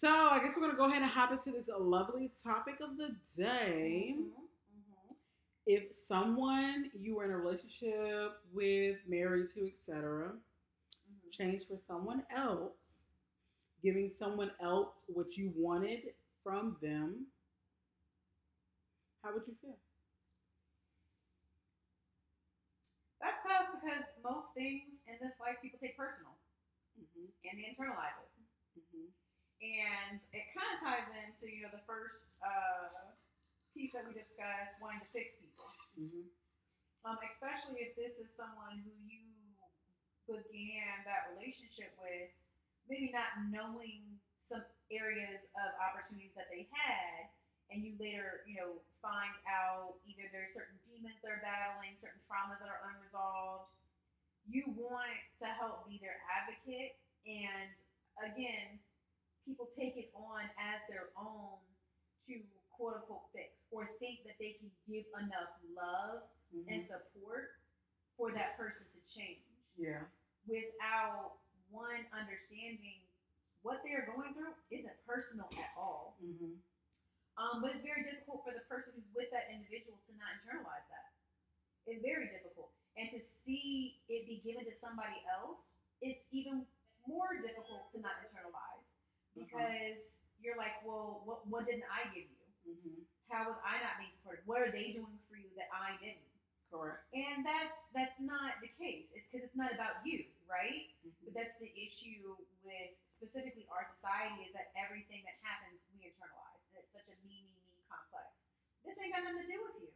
[0.00, 3.14] So I guess we're gonna go ahead and hop into this lovely topic of the
[3.36, 4.16] day.
[4.18, 4.45] Mhm.
[5.66, 11.32] If someone you were in a relationship with, married to, etc., Mhm.
[11.32, 12.76] change for someone else,
[13.82, 17.26] giving someone else what you wanted from them,
[19.22, 19.78] how would you feel?
[23.20, 26.38] That's tough because most things in this life people take personal
[26.98, 27.26] Mm-hmm.
[27.44, 28.30] and they internalize it.
[28.80, 29.08] Mm-hmm.
[29.60, 33.12] And it kind of ties into, you know, the first uh,
[33.74, 35.55] piece that we discussed, wanting to fix people.
[35.96, 36.28] Mm-hmm.
[37.04, 39.26] Um, especially if this is someone who you
[40.26, 42.30] began that relationship with,
[42.90, 47.30] maybe not knowing some areas of opportunities that they had,
[47.70, 52.58] and you later, you know, find out either there's certain demons they're battling, certain traumas
[52.58, 53.70] that are unresolved.
[54.46, 57.70] You want to help be their advocate, and
[58.22, 58.78] again,
[59.46, 61.58] people take it on as their own
[62.26, 62.42] to
[62.76, 66.24] quote unquote fix or think that they can give enough love
[66.54, 66.70] Mm-hmm.
[66.70, 67.58] and support
[68.14, 69.42] for that person to change
[69.74, 70.06] Yeah.
[70.46, 71.42] without
[71.74, 73.02] one understanding
[73.66, 76.14] what they're going through isn't personal at all.
[76.22, 76.54] Mm-hmm.
[77.34, 80.86] Um, but it's very difficult for the person who's with that individual to not internalize
[80.86, 81.10] that.
[81.90, 82.70] It's very difficult.
[82.94, 85.58] And to see it be given to somebody else,
[85.98, 86.62] it's even
[87.10, 88.86] more difficult to not internalize
[89.34, 92.35] because you're like, well, what, what didn't I give you?
[92.66, 93.06] Mm-hmm.
[93.30, 94.46] How was I not being supported?
[94.46, 96.22] What are they doing for you that I didn't?
[96.70, 97.06] Correct.
[97.14, 99.06] And that's that's not the case.
[99.14, 100.90] It's because it's not about you, right?
[101.06, 101.30] Mm-hmm.
[101.30, 102.34] But that's the issue
[102.66, 106.60] with specifically our society is that everything that happens we internalize.
[106.74, 108.28] And it's such a me, me, me complex.
[108.82, 109.90] This ain't got nothing to do with you.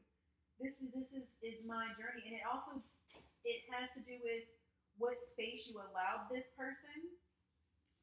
[0.63, 2.79] This this is is my journey, and it also
[3.43, 4.47] it has to do with
[5.01, 7.09] what space you allowed this person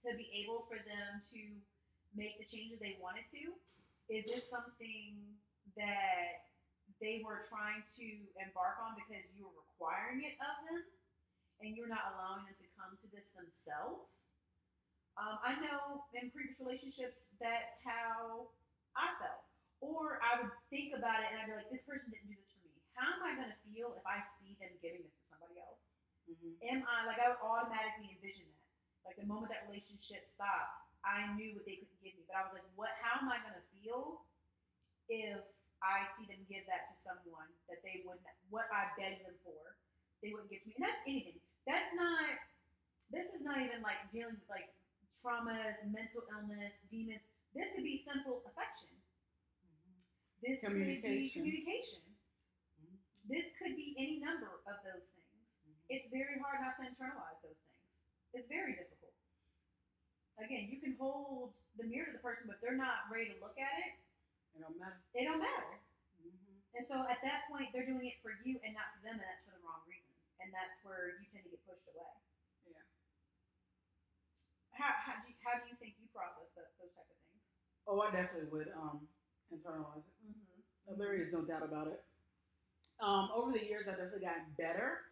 [0.02, 1.42] to be able for them to
[2.18, 3.54] make the changes they wanted to.
[4.08, 5.20] Is this something
[5.76, 6.48] that
[7.04, 8.08] they were trying to
[8.42, 10.82] embark on because you were requiring it of them
[11.62, 14.10] and you're not allowing them to come to this themselves.
[15.18, 18.54] Um, I know in previous relationships that's how
[18.94, 19.46] I felt.
[19.82, 22.50] Or I would think about it and I'd be like, this person didn't do this
[22.54, 22.82] for me.
[22.98, 25.82] How am I going to feel if I see them giving this to somebody else?
[26.26, 26.58] Mm-hmm.
[26.66, 28.66] Am I, like, I would automatically envision that.
[29.06, 32.24] Like, the moment that relationship stopped, I knew what they couldn't give me.
[32.26, 34.26] But I was like, what, how am I going to feel
[35.08, 35.40] if
[35.80, 39.78] I see them give that to someone that they wouldn't, what I begged them for,
[40.20, 40.76] they wouldn't give to me.
[40.80, 41.40] And that's anything.
[41.70, 42.26] That's not,
[43.14, 44.74] this is not even like dealing with like
[45.16, 47.24] traumas, mental illness, demons.
[47.54, 48.92] This could be simple affection.
[50.42, 51.02] This could be
[51.34, 52.02] Communication.
[52.82, 52.98] Mhm.
[53.30, 55.46] This could be any number of those things.
[55.90, 57.82] It's very hard not to internalize those things.
[58.34, 58.97] It's very difficult.
[60.38, 63.58] Again, you can hold the mirror to the person, but they're not ready to look
[63.58, 63.98] at it,
[64.54, 65.02] It don't matter.
[65.18, 65.82] it don't matter.
[66.22, 66.78] Mm-hmm.
[66.78, 69.26] And so at that point, they're doing it for you and not for them, and
[69.26, 70.14] that's for the wrong reasons.
[70.38, 72.14] And that's where you tend to get pushed away.
[72.70, 72.86] Yeah.
[74.78, 77.42] How, how, do, you, how do you think you process those type of things?
[77.90, 79.10] Oh, I definitely would um
[79.50, 80.18] internalize it.
[80.22, 81.02] Mm-hmm.
[81.02, 82.06] There is no doubt about it.
[83.02, 85.10] Um, over the years, I've definitely gotten better.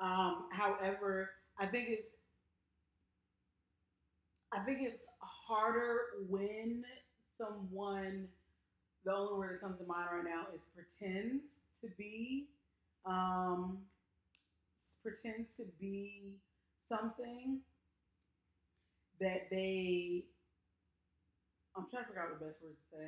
[0.00, 2.12] Um, however, I think it's
[4.52, 6.84] I think it's harder when
[7.38, 8.28] someone
[9.04, 11.42] the only word that comes to mind right now is pretends
[11.82, 12.48] to be
[13.06, 13.78] um,
[15.02, 16.34] pretends to be
[16.88, 17.60] something
[19.20, 20.24] that they
[21.76, 23.06] I'm trying to figure out the best word to say.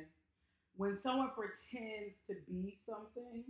[0.77, 3.43] When someone pretends to be something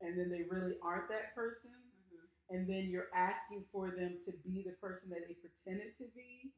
[0.00, 1.70] and then they really aren't that person,
[2.12, 2.56] Mm-hmm.
[2.56, 6.50] and then you're asking for them to be the person that they pretended to be.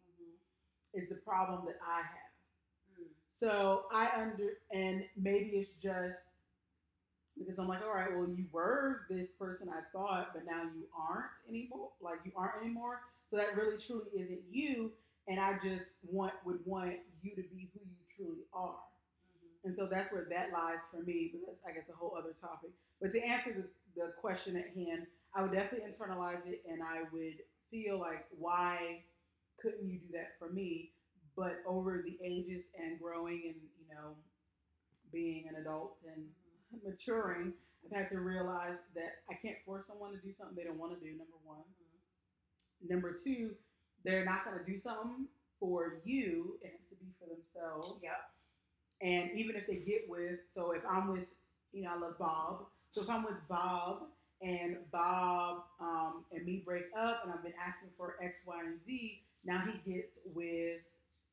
[0.95, 2.33] Is the problem that I have.
[3.01, 3.11] Mm.
[3.39, 6.17] So I under and maybe it's just
[7.39, 10.85] because I'm like, all right, well, you were this person I thought, but now you
[10.97, 11.89] aren't anymore.
[12.01, 13.01] Like you aren't anymore.
[13.31, 14.93] So that really truly isn't you.
[15.27, 18.77] And I just want would want you to be who you truly are.
[18.77, 19.69] Mm-hmm.
[19.69, 21.33] And so that's where that lies for me.
[21.33, 22.71] But that's I guess a whole other topic.
[23.01, 27.03] But to answer the, the question at hand, I would definitely internalize it, and I
[27.13, 27.39] would
[27.71, 29.03] feel like why
[29.65, 30.93] couldn't you do that for me?
[31.37, 34.15] But over the ages and growing and you know
[35.13, 36.27] being an adult and
[36.75, 36.91] Mm-hmm.
[36.91, 37.53] maturing,
[37.87, 40.99] I've had to realize that I can't force someone to do something they don't want
[40.99, 41.13] to do.
[41.13, 41.63] Number one.
[42.89, 43.53] Number two,
[44.05, 45.27] they're not going to do something
[45.61, 46.59] for you.
[46.63, 48.01] It has to be for themselves.
[48.03, 48.21] Yep.
[49.03, 51.27] And even if they get with, so if I'm with,
[51.73, 52.67] you know, I love Bob.
[52.93, 54.05] So if I'm with Bob
[54.43, 58.81] and Bob um, and me break up and I've been asking for X, Y, and
[58.87, 60.81] Z, now he gets with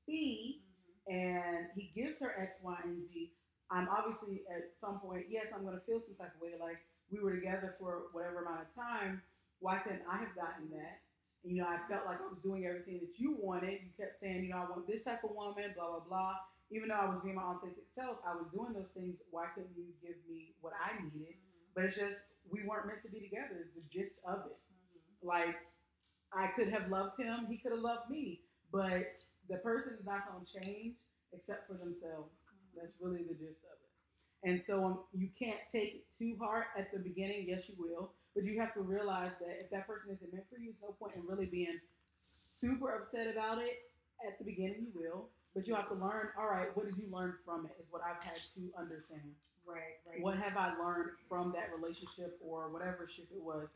[0.06, 0.62] Fee
[1.10, 1.18] Mm-hmm.
[1.18, 3.32] and he gives her X, Y, and Z.
[3.72, 6.54] I'm obviously at some point, yes, I'm going to feel some type of way.
[6.60, 6.78] Like
[7.10, 9.22] we were together for whatever amount of time.
[9.60, 11.02] Why couldn't I have gotten that?
[11.44, 11.90] You know, I mm-hmm.
[11.90, 13.82] felt like I was doing everything that you wanted.
[13.82, 16.36] You kept saying, you know, I want this type of woman, blah, blah, blah.
[16.70, 19.18] Even though I was being my authentic self, I was doing those things.
[19.32, 21.40] Why couldn't you give me what I needed?
[21.40, 21.74] Mm-hmm.
[21.74, 22.20] But it's just,
[22.52, 24.60] we weren't meant to be together, is the gist of it.
[24.60, 25.28] Mm-hmm.
[25.28, 25.56] Like,
[26.34, 28.40] I could have loved him, he could have loved me.
[28.72, 29.20] But
[29.50, 30.96] the person is not going to change
[31.34, 32.32] except for themselves.
[32.76, 33.92] That's really the gist of it.
[34.44, 37.46] And so um, you can't take it too hard at the beginning.
[37.48, 38.12] Yes, you will.
[38.34, 40.96] But you have to realize that if that person isn't meant for you, there's no
[40.98, 41.80] point in really being
[42.62, 43.92] super upset about it.
[44.26, 45.28] At the beginning, you will.
[45.54, 47.76] But you have to learn, all right, what did you learn from it?
[47.78, 49.36] Is what I've had to understand.
[49.68, 50.22] Right, right.
[50.22, 53.68] What have I learned from that relationship or whatever ship it was?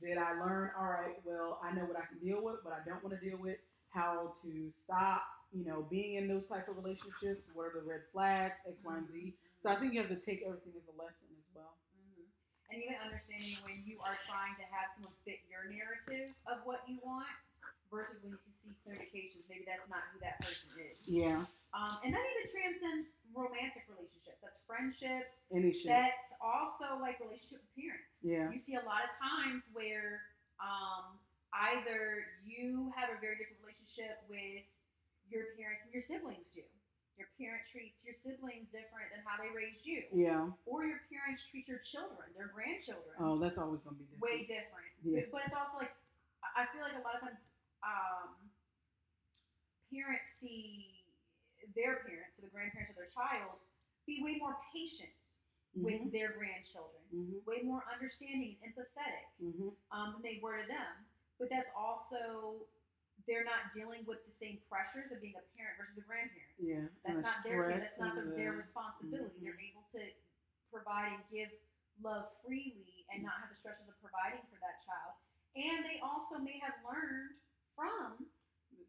[0.00, 2.80] Did I learn, all right, well, I know what I can deal with, but I
[2.88, 3.58] don't want to deal with,
[3.92, 5.22] how to stop,
[5.52, 8.96] you know, being in those types of relationships, what are the red flags, X, Y,
[8.96, 9.34] and Z.
[9.60, 11.76] So I think you have to take everything as a lesson as well.
[11.92, 12.24] Mhm.
[12.70, 16.88] And even understanding when you are trying to have someone fit your narrative of what
[16.88, 17.28] you want
[17.90, 20.96] versus when you can see clear indications maybe that's not who that person is.
[21.04, 21.44] Yeah.
[21.74, 24.40] Um, and that even transcends romantic relationships.
[24.42, 25.30] That's friendships.
[25.54, 25.90] Any shit.
[25.90, 28.14] That's also like relationship with parents.
[28.22, 28.48] yeah.
[28.50, 30.24] You see a lot of times where
[30.60, 31.16] um,
[31.74, 34.64] either you have a very different relationship with
[35.30, 36.62] your parents and your siblings do.
[37.20, 40.08] Your parent treats your siblings different than how they raised you.
[40.08, 40.48] Yeah.
[40.64, 44.24] Or your parents treat your children, their grandchildren, Oh, that's always gonna be different.
[44.24, 44.90] way different.
[45.04, 45.28] Yeah.
[45.28, 45.92] But it's also like
[46.40, 47.40] I I feel like a lot of times
[47.84, 48.32] um,
[49.92, 50.99] parents see
[51.74, 53.58] their parents, so the grandparents of their child,
[54.06, 55.12] be way more patient
[55.74, 56.10] with Mhm.
[56.12, 57.44] their grandchildren, Mhm.
[57.46, 59.76] way more understanding and empathetic Mhm.
[59.92, 61.06] um, than they were to them.
[61.38, 62.66] But that's also
[63.26, 66.58] they're not dealing with the same pressures of being a parent versus a grandparent.
[66.58, 66.88] Yeah.
[67.04, 67.68] That's not their.
[67.68, 69.38] That's not and their, the- responsibility.
[69.38, 69.42] Mhm.
[69.44, 70.12] They're able to
[70.72, 71.52] provide and give
[72.00, 75.14] love freely and not have the stresses of providing for that child.
[75.54, 77.36] And they also may have learned
[77.76, 78.30] from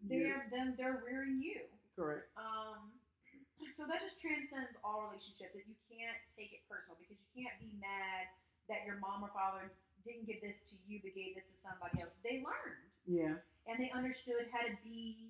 [0.02, 1.68] their them they're rearing you.
[1.96, 2.28] Correct.
[2.40, 2.92] Um,
[3.78, 5.54] so that just transcends all relationships.
[5.56, 8.32] That you can't take it personal because you can't be mad
[8.70, 9.72] that your mom or father
[10.08, 12.14] didn't give this to you but gave this to somebody else.
[12.24, 13.38] They learned Yeah.
[13.68, 15.30] and they understood how to be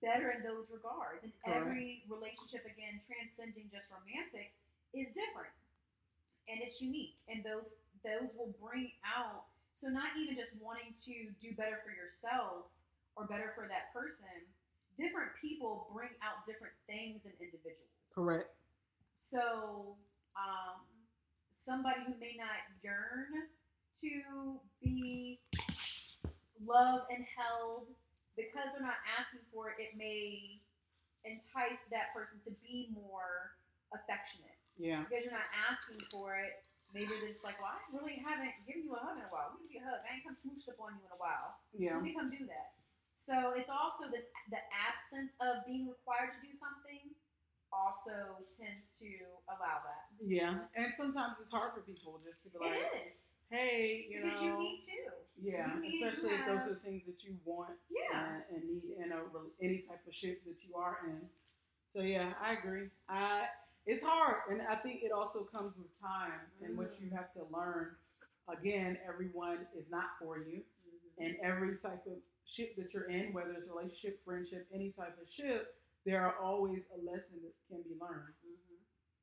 [0.00, 1.24] better in those regards.
[1.24, 1.66] And Correct.
[1.66, 4.52] every relationship, again, transcending just romantic,
[4.94, 5.52] is different
[6.48, 7.18] and it's unique.
[7.28, 7.66] And those
[8.04, 12.70] those will bring out so not even just wanting to do better for yourself
[13.16, 14.25] or better for that person.
[15.46, 17.94] People bring out different things in individuals.
[18.10, 18.50] Correct.
[19.14, 19.94] So,
[20.34, 20.82] um,
[21.54, 23.46] somebody who may not yearn
[24.02, 25.38] to be
[26.58, 27.86] loved and held
[28.34, 30.58] because they're not asking for it, it may
[31.22, 33.54] entice that person to be more
[33.94, 35.06] affectionate Yeah.
[35.06, 36.66] because you're not asking for it.
[36.94, 39.54] Maybe they're just like, well, I really haven't given you a hug in a while.
[39.58, 40.02] Me give you a hug.
[40.06, 41.58] I ain't come smooshed up on you in a while.
[41.74, 41.94] Yeah.
[41.98, 42.74] Let me come do that.
[43.26, 44.22] So it's also the
[44.54, 47.10] the absence of being required to do something
[47.74, 49.10] also tends to
[49.50, 50.06] allow that.
[50.22, 50.70] Yeah.
[50.78, 53.18] And sometimes it's hard for people just to be like, it is
[53.50, 54.46] hey, you because know.
[54.46, 55.00] you need to.
[55.42, 55.74] yeah.
[55.74, 58.42] you need Especially if those are the things that you want Yeah.
[58.50, 59.20] and, and need in a
[59.62, 61.26] any type of shit that you are in.
[61.94, 62.88] So yeah, I agree.
[63.08, 63.50] I
[63.86, 67.04] it's hard, and I think it also comes with time and what Mm.
[67.06, 67.94] you have to learn.
[68.48, 70.62] Again, everyone is not for you,
[71.18, 72.18] and every type of
[72.54, 75.74] ship that you're in, whether it's a relationship, friendship, any type of ship,
[76.04, 78.34] there are always a lesson that can be learned.
[78.44, 78.78] Mhm.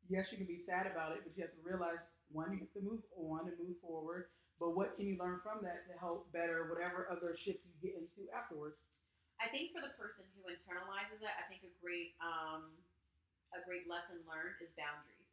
[0.10, 2.00] Yes, you can be sad about it, but you have to realize
[2.32, 4.30] one, you have to move on and move forward.
[4.60, 7.96] But what can you learn from that to help better whatever other ship you get
[7.98, 8.78] into afterwards?
[9.40, 12.72] I think for the person who internalizes it, I think a great um,
[13.54, 15.32] a great lesson learned is boundaries.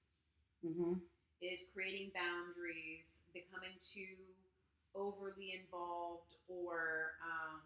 [0.64, 1.00] Mm-hmm.
[1.40, 4.18] Is creating boundaries, becoming too
[4.94, 7.62] overly involved or um,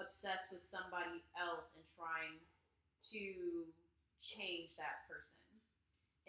[0.00, 2.40] obsessed with somebody else and trying
[3.12, 3.66] to
[4.22, 5.44] change that person,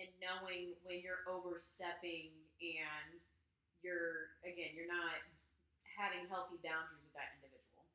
[0.02, 3.22] and knowing when you're overstepping and
[3.86, 5.22] you're again you're not
[5.94, 7.86] having healthy boundaries with that individual.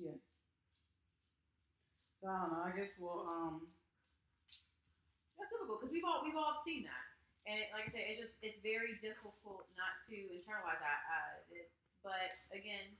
[0.00, 0.20] Yes.
[2.22, 2.64] So I don't know.
[2.64, 3.68] I guess we'll um.
[5.36, 7.04] That's difficult because we've all we've all seen that,
[7.44, 11.00] and it, like I said, it's just it's very difficult not to internalize that.
[11.12, 11.68] Uh, it,
[12.00, 12.96] but again,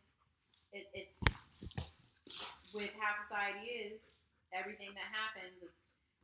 [0.76, 1.16] it, it's
[2.74, 4.00] with how society is.
[4.52, 5.80] Everything that happens, it's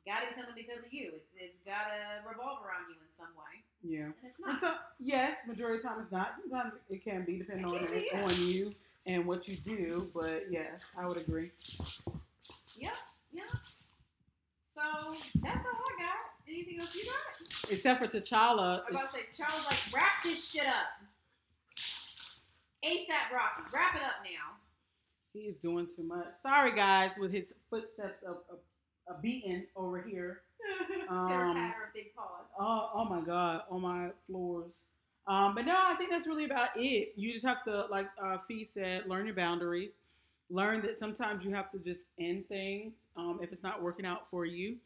[0.07, 1.11] got to be something because of you.
[1.17, 4.13] It's it's got to revolve around you in some way, Yeah.
[4.13, 4.61] and it's And not.
[4.61, 6.35] so yes, majority of the time it's not.
[6.41, 8.23] Sometimes it can be depending It on be, yeah.
[8.25, 8.73] on you
[9.07, 10.09] and what you do.
[10.15, 11.51] But yes, I would agree.
[12.79, 12.93] Yep,
[13.33, 13.45] yep.
[14.75, 14.83] So
[15.43, 16.23] that's all I got.
[16.49, 17.71] Anything else you got?
[17.71, 18.83] Except for T'Challa.
[18.89, 21.02] I'm about to say, Charles like wrap this shit up.
[22.85, 24.59] ASAP Rocky, wrap it up now.
[25.33, 26.27] He is doing too much.
[26.43, 28.59] Sorry, guys, with his footsteps of, of,
[29.09, 30.43] of beating over here.
[31.09, 32.47] Um, big paws.
[32.59, 34.71] Oh, oh my God, on my floors.
[35.27, 37.13] Um, but no, I think that's really about it.
[37.17, 39.91] You just have to, like uh, Fee said, learn your boundaries.
[40.49, 44.31] Learn that sometimes you have to just end things um, if it's not working out
[44.31, 44.77] for you.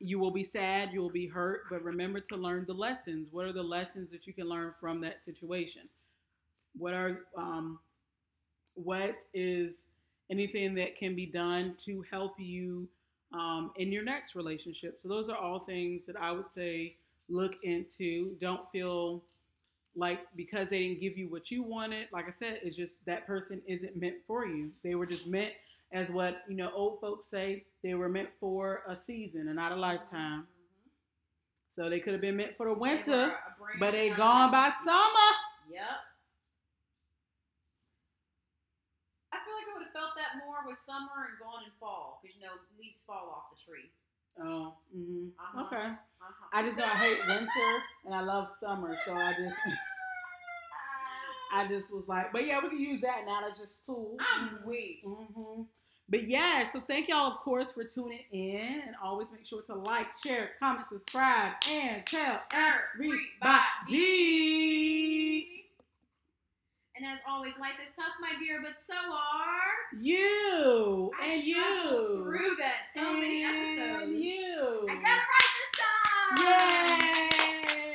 [0.00, 3.28] You will be sad, you will be hurt, but remember to learn the lessons.
[3.30, 5.82] What are the lessons that you can learn from that situation?
[6.78, 7.78] What are um,
[8.74, 9.72] what is
[10.30, 12.88] anything that can be done to help you
[13.32, 14.98] um, in your next relationship?
[15.02, 16.96] So those are all things that I would say
[17.28, 18.36] look into.
[18.40, 19.22] Don't feel
[19.96, 22.08] like because they didn't give you what you wanted.
[22.12, 24.70] Like I said, it's just that person isn't meant for you.
[24.84, 25.52] They were just meant
[25.92, 27.64] as what you know old folks say.
[27.82, 30.46] They were meant for a season and not a lifetime.
[31.76, 35.30] So they could have been meant for the winter, brand but they gone by summer.
[35.70, 35.82] Yep.
[39.32, 42.20] I feel like I would have felt that more with summer and gone in fall
[42.22, 43.90] because you know leaves fall off the tree.
[44.38, 45.66] Oh, hmm Uh-huh.
[45.66, 45.90] okay.
[45.90, 46.46] Uh-huh.
[46.52, 47.70] I just know I hate winter
[48.06, 49.56] and I love summer, so I just
[51.52, 53.40] I just was like, but yeah, we can use that now.
[53.40, 54.20] That's just tools.
[54.36, 55.00] I'm weak.
[55.04, 55.62] hmm
[56.08, 59.74] But yeah, so thank y'all, of course, for tuning in, and always make sure to
[59.74, 63.24] like, share, comment, subscribe, and tell everybody.
[66.98, 72.22] And as always, life is tough, my dear, but so are You I and you
[72.24, 74.20] through that so many and episodes.
[74.20, 74.86] you.
[74.90, 76.34] I got it right this time.
[76.42, 77.92] Yay!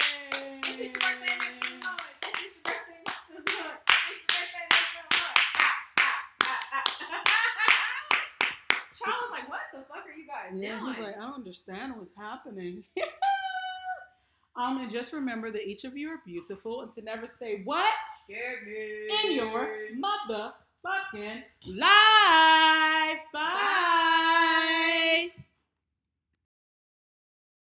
[0.64, 2.16] It's your birthday, make some noise.
[2.24, 3.84] It's your birthday, make some noise.
[3.84, 5.52] It's your birthday, make some noise.
[9.04, 10.94] Charles was like, what the fuck are you guys Yeah, doing?
[10.96, 12.84] he's like, I don't understand what's happening.
[14.56, 17.92] um, and just remember that each of you are beautiful, and to never stay what
[18.30, 19.68] in your
[20.00, 23.20] motherfucking life.
[23.34, 23.34] Bye.
[23.34, 24.80] Bye.